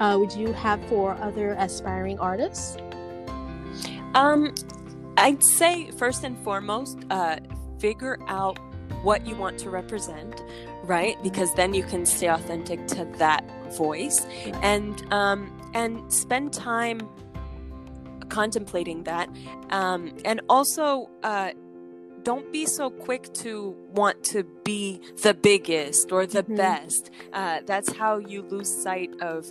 uh, 0.00 0.16
would 0.18 0.32
you 0.32 0.52
have 0.52 0.84
for 0.88 1.12
other 1.22 1.52
aspiring 1.58 2.18
artists 2.18 2.78
um 4.14 4.52
I'd 5.18 5.42
say 5.44 5.90
first 5.92 6.24
and 6.24 6.36
foremost, 6.44 6.98
uh, 7.10 7.38
figure 7.78 8.18
out 8.26 8.58
what 9.02 9.26
you 9.26 9.36
want 9.36 9.58
to 9.58 9.70
represent, 9.70 10.42
right? 10.84 11.20
Because 11.22 11.52
then 11.54 11.74
you 11.74 11.82
can 11.82 12.06
stay 12.06 12.28
authentic 12.28 12.86
to 12.88 13.04
that 13.18 13.44
voice, 13.76 14.26
and 14.62 15.00
um, 15.12 15.52
and 15.74 16.12
spend 16.12 16.52
time 16.52 17.00
contemplating 18.28 19.04
that, 19.04 19.28
um, 19.70 20.16
and 20.24 20.40
also. 20.48 21.10
Uh, 21.22 21.50
don't 22.24 22.52
be 22.52 22.66
so 22.66 22.90
quick 22.90 23.32
to 23.32 23.74
want 23.92 24.22
to 24.22 24.44
be 24.62 25.00
the 25.22 25.32
biggest 25.32 26.12
or 26.12 26.26
the 26.26 26.42
mm-hmm. 26.42 26.56
best. 26.56 27.10
Uh, 27.32 27.60
that's 27.64 27.90
how 27.96 28.18
you 28.18 28.42
lose 28.42 28.68
sight 28.68 29.10
of 29.22 29.50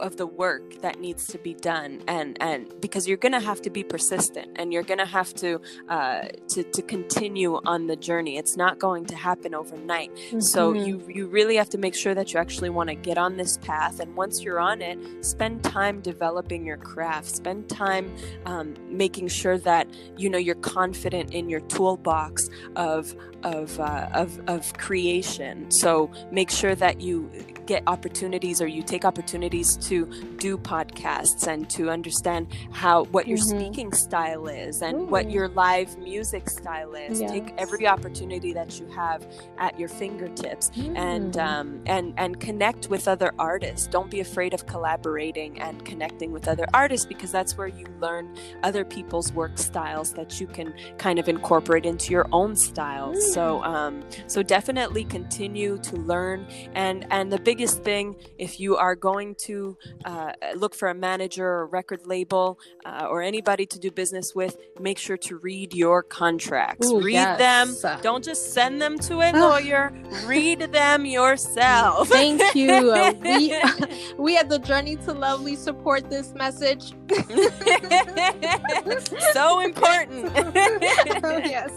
of 0.00 0.16
the 0.16 0.26
work 0.26 0.80
that 0.82 1.00
needs 1.00 1.26
to 1.28 1.38
be 1.38 1.54
done 1.54 2.02
and 2.06 2.36
and 2.40 2.72
because 2.80 3.06
you're 3.08 3.16
gonna 3.16 3.40
have 3.40 3.60
to 3.62 3.70
be 3.70 3.82
persistent 3.82 4.50
and 4.56 4.72
you're 4.72 4.82
gonna 4.82 5.06
have 5.06 5.32
to 5.34 5.60
uh, 5.88 6.22
to 6.48 6.62
to 6.64 6.82
continue 6.82 7.60
on 7.64 7.86
the 7.86 7.96
journey. 7.96 8.36
It's 8.36 8.56
not 8.56 8.78
going 8.78 9.06
to 9.06 9.16
happen 9.16 9.54
overnight. 9.54 10.14
Mm-hmm. 10.16 10.40
so 10.40 10.72
you 10.72 11.02
you 11.08 11.26
really 11.26 11.56
have 11.56 11.68
to 11.70 11.78
make 11.78 11.94
sure 11.94 12.14
that 12.14 12.32
you 12.32 12.40
actually 12.40 12.70
want 12.70 12.88
to 12.88 12.94
get 12.94 13.18
on 13.18 13.36
this 13.36 13.58
path. 13.58 14.00
And 14.00 14.14
once 14.16 14.42
you're 14.42 14.60
on 14.60 14.82
it 14.82 14.98
spend 15.24 15.62
time 15.62 16.00
developing 16.00 16.64
your 16.64 16.76
craft. 16.76 17.36
Spend 17.36 17.68
time 17.68 18.14
um, 18.46 18.74
making 18.88 19.28
sure 19.28 19.58
that 19.58 19.88
you 20.16 20.30
know 20.30 20.38
you're 20.38 20.54
confident 20.56 21.34
in 21.34 21.48
your 21.48 21.60
toolbox 21.60 22.48
of 22.76 23.14
of, 23.42 23.78
uh, 23.78 24.08
of 24.12 24.40
of 24.48 24.72
creation. 24.74 25.70
So 25.70 26.10
make 26.30 26.50
sure 26.50 26.74
that 26.74 27.00
you 27.00 27.30
get 27.66 27.82
opportunities 27.86 28.62
or 28.62 28.66
you 28.66 28.82
take 28.82 29.04
opportunities 29.04 29.76
to 29.76 30.06
do 30.38 30.56
podcasts 30.56 31.46
and 31.46 31.68
to 31.68 31.90
understand 31.90 32.46
how 32.70 33.04
what 33.06 33.26
your 33.26 33.38
mm-hmm. 33.38 33.58
speaking 33.58 33.92
style 33.92 34.46
is 34.46 34.82
and 34.82 34.96
Ooh. 34.96 35.04
what 35.06 35.30
your 35.30 35.48
live 35.48 35.98
music 35.98 36.48
style 36.48 36.94
is 36.94 37.20
yes. 37.20 37.30
take 37.30 37.52
every 37.58 37.86
opportunity 37.86 38.52
that 38.52 38.78
you 38.78 38.86
have 38.88 39.26
at 39.58 39.78
your 39.78 39.88
fingertips 39.88 40.70
mm. 40.70 40.96
and 40.96 41.36
um, 41.36 41.82
and 41.86 42.14
and 42.16 42.40
connect 42.40 42.88
with 42.88 43.08
other 43.08 43.32
artists 43.38 43.86
don't 43.86 44.10
be 44.10 44.20
afraid 44.20 44.54
of 44.54 44.66
collaborating 44.66 45.60
and 45.60 45.84
connecting 45.84 46.32
with 46.32 46.48
other 46.48 46.66
artists 46.72 47.06
because 47.06 47.32
that's 47.32 47.58
where 47.58 47.68
you 47.68 47.86
learn 48.00 48.34
other 48.62 48.84
people's 48.84 49.32
work 49.32 49.58
styles 49.58 50.12
that 50.12 50.40
you 50.40 50.46
can 50.46 50.72
kind 50.98 51.18
of 51.18 51.28
incorporate 51.28 51.84
into 51.84 52.12
your 52.12 52.28
own 52.32 52.54
style 52.54 53.12
mm. 53.12 53.20
so 53.20 53.62
um, 53.64 54.02
so 54.26 54.42
definitely 54.42 55.04
continue 55.04 55.78
to 55.78 55.96
learn 55.96 56.46
and 56.74 57.06
and 57.10 57.32
the 57.32 57.38
big 57.38 57.55
biggest 57.56 57.82
thing 57.82 58.14
if 58.36 58.60
you 58.60 58.76
are 58.76 58.94
going 58.94 59.34
to 59.34 59.78
uh, 60.04 60.30
look 60.56 60.74
for 60.74 60.88
a 60.88 60.94
manager 60.94 61.46
or 61.46 61.66
record 61.66 62.06
label 62.06 62.58
uh, 62.84 63.06
or 63.08 63.22
anybody 63.22 63.64
to 63.64 63.78
do 63.78 63.90
business 63.90 64.34
with, 64.34 64.58
make 64.78 64.98
sure 64.98 65.16
to 65.16 65.38
read 65.38 65.72
your 65.72 66.02
contracts. 66.02 66.86
Ooh, 66.86 67.00
read 67.00 67.14
yes. 67.14 67.80
them. 67.80 67.98
Don't 68.02 68.22
just 68.22 68.52
send 68.52 68.82
them 68.82 68.98
to 68.98 69.22
a 69.22 69.32
lawyer. 69.32 69.90
read 70.26 70.60
them 70.70 71.06
yourself. 71.06 72.08
Thank 72.08 72.54
you. 72.60 72.92
Uh, 72.92 73.14
we, 73.22 73.58
we 74.18 74.36
at 74.36 74.50
the 74.50 74.58
Journey 74.58 74.96
to 74.96 75.14
Lovely 75.14 75.56
support 75.56 76.10
this 76.10 76.34
message. 76.34 76.92
so 79.32 79.60
important. 79.60 80.30
oh, 80.36 81.40
yes. 81.42 81.72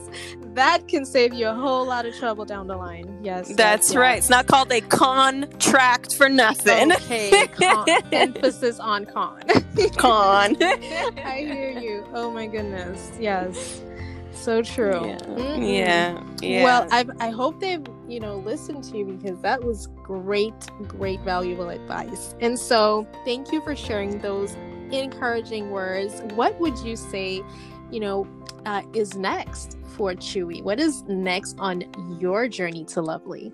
That 0.55 0.89
can 0.89 1.05
save 1.05 1.33
you 1.33 1.48
a 1.48 1.53
whole 1.53 1.86
lot 1.86 2.05
of 2.05 2.13
trouble 2.17 2.43
down 2.43 2.67
the 2.67 2.75
line. 2.75 3.17
Yes. 3.24 3.55
That's 3.55 3.91
yes, 3.91 3.95
right. 3.95 4.15
Yes. 4.15 4.25
It's 4.25 4.29
not 4.29 4.48
called 4.48 4.74
a 4.74 4.81
contract 4.81 5.68
tracked 5.69 6.15
for 6.15 6.29
nothing. 6.29 6.91
Okay, 6.91 7.47
con. 7.47 7.85
emphasis 8.11 8.79
on 8.79 9.05
con. 9.05 9.41
con. 9.97 10.55
I 10.63 11.45
hear 11.47 11.79
you. 11.79 12.05
Oh 12.13 12.31
my 12.31 12.47
goodness. 12.47 13.11
Yes. 13.19 13.81
So 14.31 14.61
true. 14.61 15.05
Yeah. 15.05 15.17
Mm-hmm. 15.17 15.63
yeah. 15.63 16.23
yeah. 16.41 16.63
Well, 16.63 16.88
I 16.91 17.05
I 17.19 17.29
hope 17.29 17.59
they've 17.59 17.85
you 18.07 18.19
know 18.19 18.38
listened 18.38 18.83
to 18.85 18.97
you 18.97 19.05
because 19.05 19.39
that 19.41 19.63
was 19.63 19.88
great, 20.03 20.53
great, 20.88 21.19
valuable 21.21 21.69
advice. 21.69 22.35
And 22.39 22.57
so, 22.57 23.07
thank 23.25 23.51
you 23.51 23.61
for 23.61 23.75
sharing 23.75 24.19
those 24.19 24.55
encouraging 24.91 25.71
words. 25.71 26.21
What 26.35 26.59
would 26.59 26.77
you 26.79 26.95
say 26.95 27.43
you 27.91 27.99
know, 27.99 28.27
uh, 28.65 28.81
is 28.93 29.15
next 29.15 29.77
for 29.95 30.13
Chewii? 30.13 30.63
What 30.63 30.79
is 30.79 31.03
next 31.03 31.55
on 31.59 31.83
your 32.19 32.47
journey 32.47 32.85
to 32.85 33.01
lovely? 33.01 33.51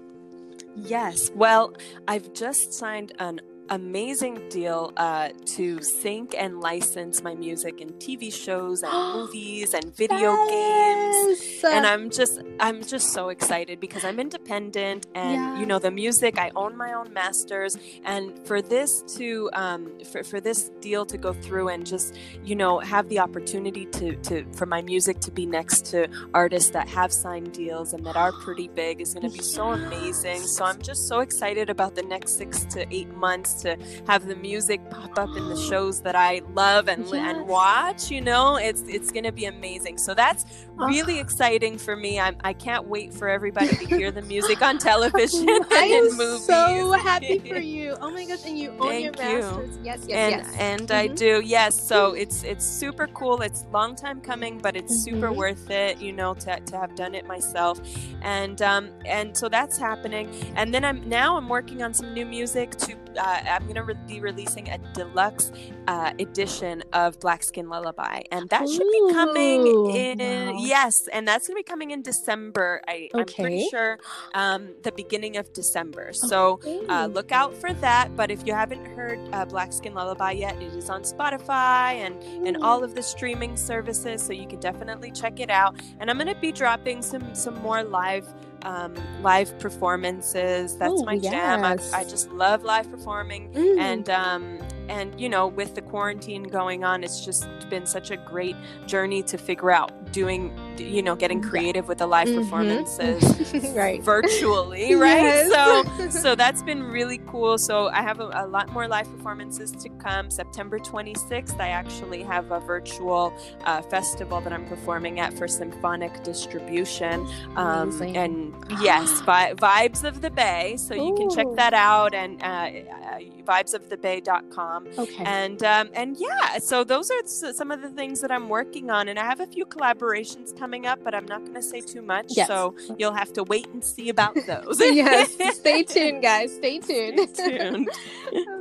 Yes. 0.76 1.32
Well, 1.34 1.74
I've 2.08 2.34
just 2.34 2.74
signed 2.74 3.14
an 3.20 3.42
amazing 3.70 4.48
deal 4.50 4.94
uh, 4.98 5.30
to 5.46 5.82
sync 5.82 6.36
and 6.38 6.60
license 6.60 7.24
my 7.24 7.34
music 7.34 7.82
in 7.82 7.90
TV 7.94 8.34
shows 8.34 8.84
and 8.84 8.94
movies 9.16 9.74
and 9.74 9.96
video 9.96 10.32
yes. 10.32 11.40
games. 11.40 11.64
And 11.64 11.86
I'm 11.86 12.10
just 12.10 12.42
I'm 12.60 12.84
just 12.84 13.14
so 13.14 13.30
excited 13.30 13.80
because 13.80 14.04
I'm 14.04 14.20
independent 14.20 15.08
and 15.16 15.34
yeah. 15.34 15.60
you 15.60 15.66
know 15.66 15.80
the 15.80 15.92
music 15.92 16.38
I 16.38 16.52
own 16.56 16.78
my 16.78 16.94
own 16.94 17.12
masters 17.14 17.78
and 18.04 18.38
for 18.46 18.62
this 18.62 19.02
to 19.18 19.50
um, 19.54 19.92
for, 20.12 20.24
for 20.24 20.40
this 20.40 20.70
deal 20.80 21.06
to 21.06 21.18
go 21.18 21.34
through 21.34 21.70
and 21.70 21.86
just 21.86 22.16
you 22.44 22.56
know 22.56 22.80
have 22.80 23.10
the 23.10 23.20
opportunity 23.20 23.86
to 23.88 24.16
to 24.18 24.46
for 24.54 24.66
my 24.66 24.82
music 24.82 25.20
to 25.22 25.32
be 25.32 25.46
next 25.46 25.86
to 25.88 26.08
artists 26.34 26.70
that 26.72 26.88
have 26.88 27.12
signed 27.12 27.52
deals 27.54 27.94
and 27.94 28.06
that 28.06 28.16
are 28.16 28.32
pretty 28.32 28.68
big 28.68 29.02
is 29.02 29.14
going 29.14 29.24
to 29.24 29.30
be 29.30 29.36
yes. 29.44 29.48
so 29.48 29.72
amazing. 29.72 30.42
So 30.42 30.66
I'm 30.66 30.82
just 30.82 31.08
so 31.08 31.20
excited 31.20 31.70
about 31.70 31.96
the 31.96 32.04
next 32.04 32.38
6 32.38 32.66
to 32.66 32.94
8 32.94 33.10
months 33.16 33.55
to 33.62 33.78
have 34.08 34.28
the 34.28 34.36
music 34.36 34.88
pop 34.90 35.18
up 35.18 35.36
in 35.36 35.50
the 35.50 35.58
shows 35.58 36.02
that 36.02 36.16
I 36.16 36.42
love 36.54 36.88
and 36.88 37.06
yes. 37.06 37.14
and 37.14 37.48
watch. 37.48 38.12
You 38.12 38.22
know, 38.22 38.58
it's 38.58 38.82
it's 38.84 39.12
gonna 39.12 39.32
be 39.32 39.46
amazing. 39.46 39.98
So 39.98 40.14
that's 40.14 40.46
really 40.76 41.20
exciting 41.20 41.78
for 41.78 41.96
me. 41.96 42.20
I'm 42.20 42.36
I 42.44 42.54
can't 42.54 42.88
wait 42.88 43.14
for 43.14 43.30
everybody 43.30 43.76
to 43.76 43.86
hear 43.86 44.12
the 44.12 44.22
music 44.24 44.62
on 44.62 44.78
television 44.90 45.48
I 45.72 45.86
am 46.12 46.18
movies. 46.18 46.46
so 46.46 46.92
happy 46.94 47.40
for 47.40 47.60
you. 47.60 47.96
Oh 48.02 48.12
my 48.12 48.26
gosh, 48.26 48.46
and 48.46 48.58
you 48.58 48.72
own 48.72 48.90
Thank 48.90 49.04
your 49.04 49.14
masters. 49.14 49.80
Yes, 49.84 50.06
yes, 50.08 50.10
and, 50.10 50.32
yes. 50.32 50.56
And 50.60 50.82
mm-hmm. 50.82 50.94
I 50.94 51.08
do. 51.08 51.42
Yes. 51.44 51.80
So 51.80 52.14
it's 52.14 52.44
it's 52.44 52.66
super 52.66 53.08
cool. 53.08 53.42
It's 53.42 53.66
long 53.72 53.96
time 53.96 54.22
coming, 54.22 54.58
but 54.60 54.76
it's 54.76 54.94
mm-hmm. 54.94 55.16
super 55.16 55.32
worth 55.32 55.70
it. 55.70 56.00
You 56.00 56.12
know, 56.12 56.34
to 56.36 56.60
to 56.60 56.78
have 56.78 56.96
done 56.96 57.16
it 57.16 57.26
myself, 57.26 57.80
and 58.22 58.62
um 58.62 58.90
and 59.06 59.36
so 59.36 59.50
that's 59.50 59.78
happening. 59.78 60.30
And 60.56 60.74
then 60.74 60.84
I'm 60.84 61.08
now 61.08 61.38
I'm 61.38 61.50
working 61.50 61.82
on 61.82 61.94
some 61.94 62.14
new 62.14 62.26
music 62.26 62.72
to 62.78 62.96
uh, 63.18 63.42
I'm 63.48 63.64
going 63.64 63.76
to 63.76 63.84
re- 63.84 63.96
be 64.08 64.20
releasing 64.20 64.70
a 64.70 64.78
deluxe 64.94 65.52
uh, 65.88 66.14
edition 66.20 66.84
of 66.94 67.20
Black 67.20 67.44
Skin 67.44 67.70
Lullaby, 67.70 68.22
and 68.32 68.50
that 68.50 68.68
should 68.68 68.80
be 68.92 69.14
coming 69.14 69.96
in. 69.96 70.20
Wow. 70.20 70.60
Yes, 70.60 70.94
and 71.12 71.28
that's 71.28 71.48
going 71.48 71.56
to 71.56 71.60
be 71.60 71.70
coming 71.70 71.92
in 71.92 72.02
December. 72.02 72.82
I, 72.88 73.10
am 73.14 73.26
pretty 73.26 73.68
sure 73.70 74.00
um, 74.34 74.70
the 74.84 74.92
beginning 74.92 75.38
of 75.38 75.52
December. 75.54 76.12
So 76.14 76.54
okay. 76.54 76.86
uh, 76.88 77.08
look 77.08 77.32
out 77.32 77.56
for 77.56 77.74
that. 77.74 78.16
But 78.16 78.32
if 78.32 78.46
you 78.46 78.54
haven't 78.54 78.86
heard 78.86 79.20
uh, 79.34 79.46
Black 79.46 79.74
Skin 79.74 79.94
Lullaby 79.94 80.32
yet, 80.32 80.62
it 80.62 80.74
is 80.74 80.90
on 80.90 81.04
Spotify 81.04 81.96
and 81.96 82.22
and 82.48 82.58
all 82.58 82.84
of 82.84 82.96
the 82.96 83.04
streaming 83.04 83.58
services, 83.58 84.22
so 84.22 84.34
you 84.34 84.48
can 84.48 84.60
definitely 84.60 85.12
check 85.12 85.40
it 85.40 85.50
out. 85.50 85.80
And 86.00 86.10
I'm 86.10 86.18
going 86.18 86.34
to 86.34 86.40
be 86.40 86.52
dropping 86.52 87.02
some 87.02 87.34
some 87.36 87.56
more 87.62 87.84
live 87.84 88.28
um, 88.66 88.94
live 89.22 89.58
performances. 89.60 90.76
That's 90.76 90.92
Ooh, 90.92 91.06
my 91.06 91.14
yes. 91.14 91.32
jam. 91.32 91.64
I, 91.64 91.78
I, 91.94 92.04
just 92.04 92.32
love 92.32 92.64
live 92.64 92.90
performing, 92.92 93.52
mm. 93.52 93.80
and 93.80 94.10
um, 94.10 94.60
and 94.90 95.20
you 95.20 95.30
know, 95.30 95.48
with 95.48 95.76
the 95.76 95.82
quarantine 95.82 96.44
going 96.44 96.84
on, 96.84 97.04
it's 97.04 97.24
just 97.24 97.48
been 97.70 97.86
such 97.86 98.12
a 98.12 98.18
great 98.18 98.56
journey 98.86 99.24
to 99.24 99.38
figure 99.38 99.72
out 99.72 99.92
doing, 100.12 100.58
you 100.78 101.02
know, 101.02 101.16
getting 101.16 101.42
creative 101.42 101.88
with 101.88 101.98
the 101.98 102.08
live 102.08 102.28
mm-hmm. 102.28 102.42
performances, 102.42 103.74
right, 103.76 104.02
virtually, 104.02 104.96
right? 105.08 105.22
Yes. 105.22 105.52
So 105.52 106.10
so 106.10 106.36
that's 106.36 106.62
been 106.64 106.84
really 106.84 107.20
cool. 107.28 107.58
So 107.58 107.88
I 107.88 108.02
have 108.02 108.20
a, 108.20 108.30
a, 108.34 108.48
lot 108.48 108.70
more 108.70 108.88
live 108.88 109.10
performances 109.12 109.72
to 109.72 109.90
come. 109.90 110.30
September 110.30 110.80
26th, 110.80 111.60
I 111.60 111.70
actually 111.70 112.24
have 112.24 112.52
a 112.52 112.60
virtual 112.60 113.34
uh, 113.66 113.82
festival 113.84 114.40
that 114.42 114.54
I'm 114.54 114.66
performing 114.68 115.20
at 115.20 115.38
for 115.38 115.48
symphonic 115.48 116.24
distribution, 116.24 117.28
um, 117.56 118.02
and 118.02 118.54
yes, 118.82 119.22
vi- 119.22 119.54
Vibes 119.56 120.04
of 120.04 120.22
the 120.22 120.30
Bay. 120.30 120.78
So 120.78 120.94
you 120.94 121.14
can 121.16 121.30
check 121.30 121.48
that 121.56 121.74
out 121.74 122.14
and 122.14 122.42
uh, 122.42 122.46
uh, 122.46 123.20
vibesofthebay.com. 123.44 124.75
Okay. 124.98 125.24
And 125.26 125.64
um, 125.64 125.90
and 125.94 126.18
yeah, 126.20 126.58
so 126.60 126.84
those 126.84 127.12
are 127.12 127.54
some 127.54 127.72
of 127.72 127.82
the 127.82 127.90
things 127.90 128.22
that 128.22 128.32
I'm 128.32 128.50
working 128.50 128.90
on, 128.90 129.08
and 129.08 129.18
I 129.20 129.24
have 129.24 129.40
a 129.40 129.48
few 129.48 129.66
collaborations 129.66 130.58
coming 130.58 130.86
up, 130.86 131.00
but 131.04 131.14
I'm 131.16 131.26
not 131.26 131.42
going 131.42 131.54
to 131.56 131.62
say 131.62 131.82
too 131.82 132.02
much. 132.02 132.28
Yes. 132.30 132.48
So 132.48 132.76
you'll 132.98 133.14
have 133.14 133.34
to 133.34 133.44
wait 133.44 133.68
and 133.70 133.84
see 133.84 134.10
about 134.10 134.36
those. 134.48 134.80
yes. 134.80 135.36
Stay 135.58 135.84
tuned, 135.84 136.22
guys. 136.22 136.54
Stay 136.56 136.80
tuned. 136.80 137.30
Stay 137.34 137.58
tuned. 137.58 137.90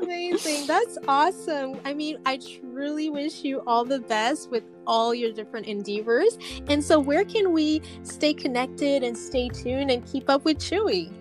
Amazing. 0.02 0.66
That's 0.66 0.98
awesome. 1.08 1.80
I 1.84 1.94
mean, 1.94 2.18
I 2.26 2.38
truly 2.38 3.10
wish 3.10 3.42
you 3.44 3.62
all 3.66 3.84
the 3.84 4.00
best 4.00 4.50
with 4.50 4.64
all 4.86 5.14
your 5.14 5.32
different 5.32 5.66
endeavors. 5.66 6.38
And 6.68 6.82
so, 6.84 6.98
where 7.00 7.24
can 7.24 7.52
we 7.52 7.82
stay 8.02 8.34
connected 8.34 9.02
and 9.02 9.16
stay 9.16 9.48
tuned 9.48 9.90
and 9.90 10.04
keep 10.06 10.28
up 10.28 10.44
with 10.44 10.58
Chewii? 10.58 11.12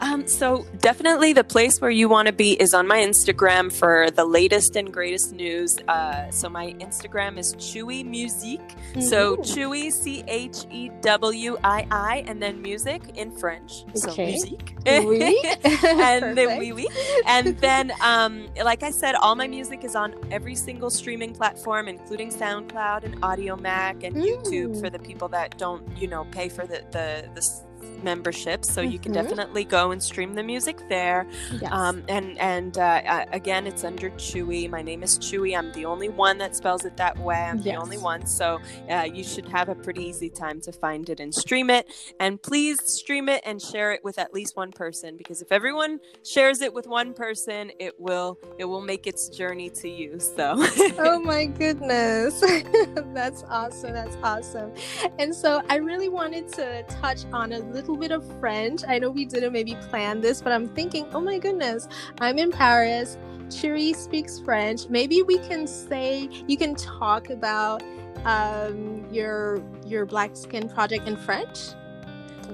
Um, 0.00 0.26
so 0.26 0.66
definitely 0.78 1.32
the 1.32 1.44
place 1.44 1.80
where 1.80 1.90
you 1.90 2.08
want 2.08 2.26
to 2.26 2.32
be 2.32 2.52
is 2.52 2.72
on 2.72 2.86
my 2.86 2.98
Instagram 2.98 3.72
for 3.72 4.10
the 4.10 4.24
latest 4.24 4.76
and 4.76 4.92
greatest 4.92 5.32
news. 5.32 5.78
Uh, 5.88 6.30
so 6.30 6.48
my 6.48 6.72
Instagram 6.80 7.38
is 7.38 7.54
Chewii 7.56 8.04
Musique. 8.04 8.60
Mm-hmm. 8.60 9.00
So 9.02 9.36
Chewii 9.36 9.92
C 9.92 10.24
H 10.26 10.64
E 10.70 10.90
W 11.02 11.58
I 11.62 11.86
I 11.90 12.24
and 12.26 12.40
then 12.40 12.62
music 12.62 13.02
in 13.16 13.30
French. 13.30 13.84
Okay. 13.90 13.98
So 13.98 14.16
musique. 14.16 14.74
Oui. 14.86 15.38
and 15.84 16.36
then 16.36 16.58
oui, 16.58 16.72
oui. 16.72 16.86
And 17.26 17.58
then 17.60 17.92
um, 18.02 18.48
like 18.64 18.82
I 18.82 18.90
said, 18.90 19.14
all 19.16 19.34
my 19.34 19.46
music 19.46 19.84
is 19.84 19.94
on 19.94 20.14
every 20.30 20.54
single 20.54 20.90
streaming 20.90 21.34
platform, 21.34 21.88
including 21.88 22.30
SoundCloud 22.30 23.04
and 23.04 23.20
Audiomack 23.20 24.02
and 24.02 24.16
mm. 24.16 24.24
YouTube 24.24 24.80
for 24.80 24.88
the 24.88 24.98
people 24.98 25.28
that 25.28 25.58
don't, 25.58 25.84
you 25.98 26.08
know, 26.08 26.24
pay 26.30 26.48
for 26.48 26.66
the 26.66 26.82
the, 26.90 27.28
the 27.34 27.69
membership, 28.02 28.64
so 28.64 28.82
mm-hmm. 28.82 28.90
you 28.92 28.98
can 28.98 29.12
mm-hmm. 29.12 29.22
definitely 29.22 29.64
go 29.64 29.90
and 29.90 30.02
stream 30.02 30.34
the 30.34 30.42
music 30.42 30.78
there. 30.88 31.26
Yes. 31.60 31.70
Um, 31.72 32.02
and 32.08 32.38
and 32.38 32.78
uh, 32.78 33.26
again, 33.32 33.66
it's 33.66 33.84
under 33.84 34.10
Chewii. 34.10 34.68
My 34.70 34.82
name 34.82 35.02
is 35.02 35.18
Chewii. 35.18 35.56
I'm 35.56 35.72
the 35.72 35.84
only 35.84 36.08
one 36.08 36.38
that 36.38 36.56
spells 36.56 36.84
it 36.84 36.96
that 36.96 37.18
way. 37.18 37.36
I'm 37.36 37.56
yes. 37.58 37.64
the 37.64 37.74
only 37.74 37.98
one, 37.98 38.26
so 38.26 38.60
uh, 38.90 39.08
you 39.12 39.24
should 39.24 39.48
have 39.48 39.68
a 39.68 39.74
pretty 39.74 40.04
easy 40.04 40.30
time 40.30 40.60
to 40.62 40.72
find 40.72 41.08
it 41.08 41.20
and 41.20 41.34
stream 41.34 41.70
it. 41.70 41.88
And 42.18 42.42
please 42.42 42.78
stream 42.84 43.28
it 43.28 43.42
and 43.44 43.60
share 43.60 43.92
it 43.92 44.04
with 44.04 44.18
at 44.18 44.32
least 44.32 44.56
one 44.56 44.72
person, 44.72 45.16
because 45.16 45.42
if 45.42 45.52
everyone 45.52 46.00
shares 46.24 46.60
it 46.60 46.72
with 46.72 46.86
one 46.86 47.14
person, 47.14 47.70
it 47.78 47.98
will 47.98 48.38
it 48.58 48.64
will 48.64 48.82
make 48.82 49.06
its 49.06 49.28
journey 49.28 49.70
to 49.70 49.88
you. 49.88 50.18
So. 50.18 50.54
oh 50.98 51.20
my 51.24 51.46
goodness, 51.46 52.40
that's 53.14 53.44
awesome. 53.44 53.92
That's 53.92 54.16
awesome. 54.22 54.72
And 55.18 55.34
so 55.34 55.62
I 55.68 55.76
really 55.76 56.08
wanted 56.08 56.52
to 56.54 56.82
touch 56.84 57.24
on 57.32 57.52
a 57.52 57.60
little 57.72 57.96
bit 57.96 58.10
of 58.10 58.24
French. 58.38 58.82
I 58.86 58.98
know 58.98 59.10
we 59.10 59.24
didn't 59.24 59.52
maybe 59.52 59.74
plan 59.88 60.20
this, 60.20 60.40
but 60.40 60.52
I'm 60.52 60.68
thinking, 60.68 61.06
oh 61.12 61.20
my 61.20 61.38
goodness, 61.38 61.88
I'm 62.20 62.38
in 62.38 62.50
Paris. 62.50 63.16
Cherie 63.50 63.92
speaks 63.92 64.38
French. 64.38 64.88
Maybe 64.88 65.22
we 65.22 65.38
can 65.38 65.66
say 65.66 66.28
you 66.46 66.56
can 66.56 66.74
talk 66.74 67.30
about 67.30 67.82
um, 68.24 69.06
your 69.10 69.62
your 69.86 70.06
Black 70.06 70.36
Skin 70.36 70.68
project 70.68 71.08
in 71.08 71.16
French? 71.16 71.74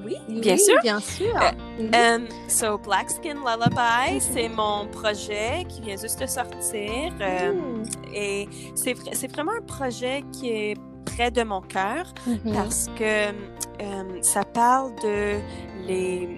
Oui, 0.04 0.16
bien 0.28 0.56
sûr. 0.56 0.80
Bien 0.82 1.00
sûr. 1.00 1.34
Uh, 1.34 1.52
mm-hmm. 1.78 1.94
um, 1.94 2.28
so 2.48 2.78
Black 2.78 3.10
Skin 3.10 3.38
Lullaby, 3.38 3.74
mm-hmm. 3.76 4.20
c'est 4.20 4.48
mon 4.48 4.86
projet 4.88 5.64
qui 5.68 5.80
vient 5.80 5.96
juste 5.96 6.20
de 6.20 6.26
sortir. 6.26 7.12
Euh, 7.20 7.52
mm. 7.52 7.84
Et 8.14 8.48
c'est, 8.74 8.94
c'est 9.12 9.32
vraiment 9.32 9.52
un 9.52 9.62
projet 9.62 10.22
qui 10.32 10.50
est 10.50 10.76
près 11.04 11.30
de 11.30 11.42
mon 11.42 11.60
cœur 11.60 12.12
mm-hmm. 12.28 12.52
parce 12.52 12.88
que 12.98 13.30
euh, 13.80 14.22
ça 14.22 14.44
parle 14.44 14.94
de 15.02 15.38
les 15.86 16.28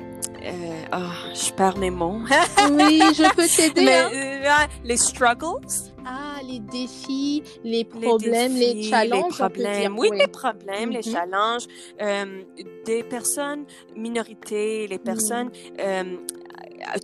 euh, 0.42 0.84
oh, 0.94 1.34
je 1.34 1.52
perds 1.52 1.78
mes 1.78 1.90
mots. 1.90 2.20
oui, 2.70 3.00
je 3.14 3.34
peux 3.34 3.46
t'aider. 3.46 3.92
Hein. 3.92 4.10
Euh, 4.12 4.66
les 4.84 4.96
struggles. 4.96 5.66
Ah, 6.06 6.40
les 6.46 6.60
défis, 6.60 7.42
les 7.64 7.84
problèmes, 7.84 8.54
les, 8.54 8.74
défis, 8.74 8.74
les 8.74 8.90
challenges. 8.90 9.32
Les 9.32 9.36
problèmes, 9.36 9.98
oui, 9.98 10.08
oui, 10.10 10.18
les 10.18 10.26
problèmes, 10.26 10.90
les 10.90 11.00
mm-hmm. 11.00 11.12
challenges 11.12 11.66
euh, 12.00 12.42
des 12.86 13.02
personnes 13.02 13.64
minorités, 13.94 14.86
les 14.86 14.98
personnes 14.98 15.48
mm. 15.48 15.80
euh, 15.80 16.04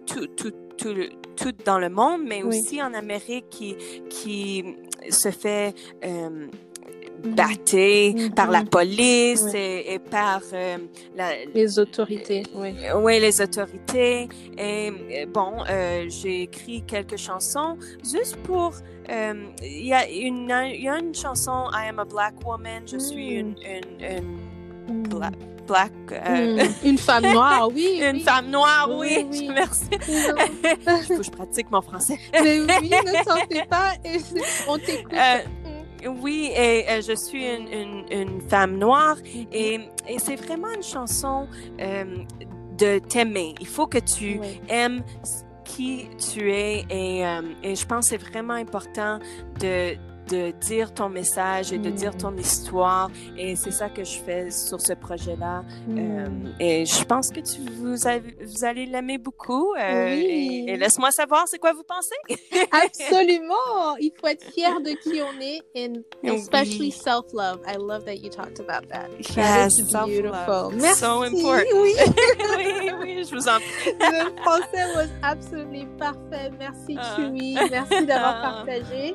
tout, 0.07 0.27
tout, 0.29 0.53
tout, 0.79 0.95
tout, 1.37 1.53
dans 1.65 1.79
le 1.79 1.91
monde, 1.91 2.23
mais 2.25 2.43
oui. 2.43 2.61
aussi 2.61 2.83
en 2.83 2.95
Amérique 2.95 3.51
qui, 3.51 3.77
qui 4.09 4.65
se 5.11 5.31
fait 5.31 5.75
batté 7.23 8.13
mm-hmm. 8.13 8.35
par 8.35 8.51
la 8.51 8.65
police 8.65 9.47
et, 9.55 9.95
et, 9.95 9.99
par 9.99 10.41
euh, 10.53 10.79
la, 11.17 11.31
les 11.55 11.79
autorités. 11.79 12.45
Oui. 12.55 12.75
Euh, 12.85 13.01
oui, 13.01 13.21
les 13.21 13.41
autorités. 13.41 14.29
Et 14.59 15.27
bon, 15.27 15.65
euh, 15.69 16.07
j'ai 16.09 16.43
écrit 16.43 16.83
quelques 16.83 17.17
chansons 17.17 17.77
juste 18.03 18.37
pour. 18.39 18.73
Euh, 19.11 19.35
il 19.63 19.87
y, 19.87 19.93
a 19.93 20.09
une, 20.09 20.49
y 20.49 20.89
a 20.89 20.99
une 20.99 21.15
chanson 21.15 21.69
I 21.73 21.89
am 21.89 21.99
a 21.99 22.05
black 22.05 22.35
woman. 22.45 22.83
Je 22.87 22.99
suis 22.99 23.33
une, 23.33 23.51
mm. 23.51 23.57
une, 24.01 24.39
une 24.89 25.03
mm. 25.03 25.09
black. 25.09 25.93
Euh... 26.13 26.57
Mm. 26.57 26.87
Une 26.87 26.99
femme 26.99 27.33
noire, 27.33 27.69
oui. 27.73 28.01
Une 28.03 28.17
oui. 28.17 28.21
femme 28.21 28.51
noire, 28.51 28.89
oui. 28.91 29.27
oui. 29.31 29.49
Merci. 29.55 29.87
Il 29.93 31.07
faut 31.07 31.17
que 31.17 31.23
je 31.23 31.31
pratique 31.31 31.71
mon 31.71 31.81
français. 31.81 32.19
Mais 32.33 32.61
oui, 32.61 32.91
ne 32.91 33.25
t'en 33.25 33.37
fais 33.51 33.67
pas. 33.69 33.95
On 34.69 34.79
t'écoute. 34.79 35.13
Euh, 35.13 35.39
oui, 36.09 36.51
et, 36.57 36.85
et, 36.89 37.03
je 37.03 37.15
suis 37.15 37.45
une, 37.47 37.69
une, 37.73 38.05
une 38.11 38.41
femme 38.43 38.79
noire 38.79 39.17
et, 39.53 39.81
et 40.09 40.19
c'est 40.19 40.37
vraiment 40.37 40.71
une 40.75 40.83
chanson 40.83 41.47
euh, 41.81 42.05
de 42.79 42.99
t'aimer. 42.99 43.55
Il 43.61 43.67
faut 43.67 43.87
que 43.87 43.99
tu 43.99 44.39
Oui. 44.41 44.61
aimes 44.69 45.03
qui 45.65 46.09
tu 46.33 46.53
es 46.53 46.85
et, 46.91 47.27
euh, 47.27 47.41
et 47.63 47.75
je 47.75 47.87
pense 47.87 48.11
que 48.11 48.17
c'est 48.19 48.31
vraiment 48.31 48.55
important 48.55 49.19
de 49.61 49.97
de 50.29 50.53
dire 50.53 50.93
ton 50.95 51.09
message 51.09 51.73
et 51.73 51.79
de 51.79 51.91
Mm. 51.91 51.95
dire 51.95 52.17
ton 52.17 52.37
histoire 52.37 53.11
et 53.37 53.57
c'est 53.57 53.71
ça 53.71 53.89
que 53.89 54.05
je 54.05 54.19
fais 54.19 54.51
sur 54.51 54.81
ce 54.81 54.93
projet-là 54.95 55.63
Mm. 55.87 55.99
Euh, 55.99 56.27
et 56.61 56.87
je 56.87 57.05
pense 57.05 57.31
que 57.31 57.41
tu 57.41 57.61
vous, 57.79 58.07
avez- 58.07 58.37
vous 58.45 58.65
allez 58.65 58.87
l'aimer 58.87 59.19
beaucoup 59.19 59.75
euh, 59.75 60.07
Oui. 60.17 60.65
et, 60.67 60.73
et 60.73 60.77
laisse-moi 60.77 61.11
savoir 61.11 61.45
c'est 61.47 61.59
quoi 61.59 61.73
vous 61.73 61.85
pensez? 61.85 62.15
Absolument. 62.73 63.97
Il 64.01 64.13
faut 64.19 64.27
être 64.29 64.45
fier 64.53 64.81
de 64.81 64.91
qui 65.03 65.21
on 65.23 65.41
est 65.41 65.61
and 65.77 66.01
Oui. 66.23 66.31
especially 66.37 66.91
self-love. 66.91 67.61
I 67.67 67.77
love 67.79 68.05
that 68.05 68.17
you 68.17 68.31
talked 68.31 68.61
about 68.61 68.89
that. 68.89 69.09
that 69.35 69.37
Yes, 69.37 69.79
is 69.79 69.91
self-love. 69.91 70.09
beautiful. 70.11 70.73
Merci. 70.81 71.01
So 71.01 71.23
important. 71.23 71.83
Oui. 71.83 71.93
oui 72.57 72.91
oui 73.01 73.25
je 73.29 73.35
vous 73.35 73.49
en 73.49 73.57
prie 73.59 73.93
Le 74.01 74.43
français 74.43 74.95
was 74.97 75.09
absolutely 75.23 75.87
parfait. 75.99 76.51
Merci, 76.59 76.97
Ah. 76.99 77.17
Chewy. 77.17 77.55
Merci 77.71 78.07
d'avoir 78.07 78.37
Ah. 78.43 78.65
partagé. 78.65 79.15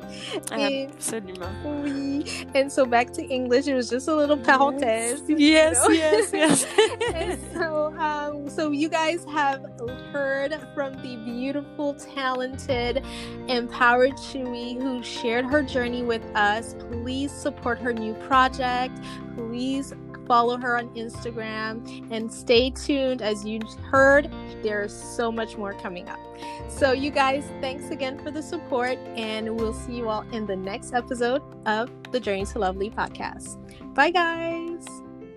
Et 0.58 0.86
absolument 1.00 1.56
oui. 1.64 2.46
And 2.54 2.70
so 2.70 2.84
back 2.84 3.10
to 3.12 3.24
English. 3.24 3.66
It 3.66 3.74
was 3.74 3.88
just 3.88 4.08
a 4.08 4.14
little 4.14 4.36
parenthèse. 4.36 5.22
yes 5.28 5.76
you 5.82 5.88
know? 5.88 5.94
yes 5.94 6.30
yes 6.32 6.66
and 7.14 7.40
so, 7.54 7.94
um, 7.98 8.48
so 8.48 8.70
you 8.70 8.88
guys 8.88 9.24
have 9.32 9.64
heard 10.12 10.58
from 10.74 10.92
the 11.02 11.16
beautiful, 11.24 11.94
talented, 11.94 13.02
empowered 13.48 14.12
Chewii 14.12 14.80
who 14.80 15.02
shared 15.02 15.46
her 15.46 15.62
journey 15.62 16.02
with 16.02 16.24
us. 16.36 16.74
Please 16.90 17.32
support 17.32 17.78
her 17.78 17.92
new 17.92 18.14
project. 18.14 18.98
Please 19.36 19.94
follow 20.30 20.56
her 20.56 20.78
on 20.78 20.88
Instagram 20.90 22.06
and 22.12 22.32
stay 22.32 22.70
tuned. 22.70 23.20
As 23.20 23.44
you 23.44 23.58
heard, 23.90 24.30
there's 24.62 24.94
so 24.94 25.32
much 25.32 25.56
more 25.56 25.72
coming 25.74 26.08
up. 26.08 26.20
So, 26.68 26.92
you 26.92 27.10
guys, 27.10 27.44
thanks 27.60 27.90
again 27.90 28.16
for 28.22 28.30
the 28.30 28.40
support, 28.40 28.96
and 29.16 29.56
we'll 29.56 29.74
see 29.74 29.94
you 29.94 30.08
all 30.08 30.22
in 30.30 30.46
the 30.46 30.54
next 30.54 30.94
episode 30.94 31.42
of 31.66 31.90
the 32.12 32.20
Journey 32.20 32.46
to 32.46 32.60
Lovely 32.60 32.90
podcast. 32.90 33.58
Bye, 33.92 34.12
guys. 34.12 35.09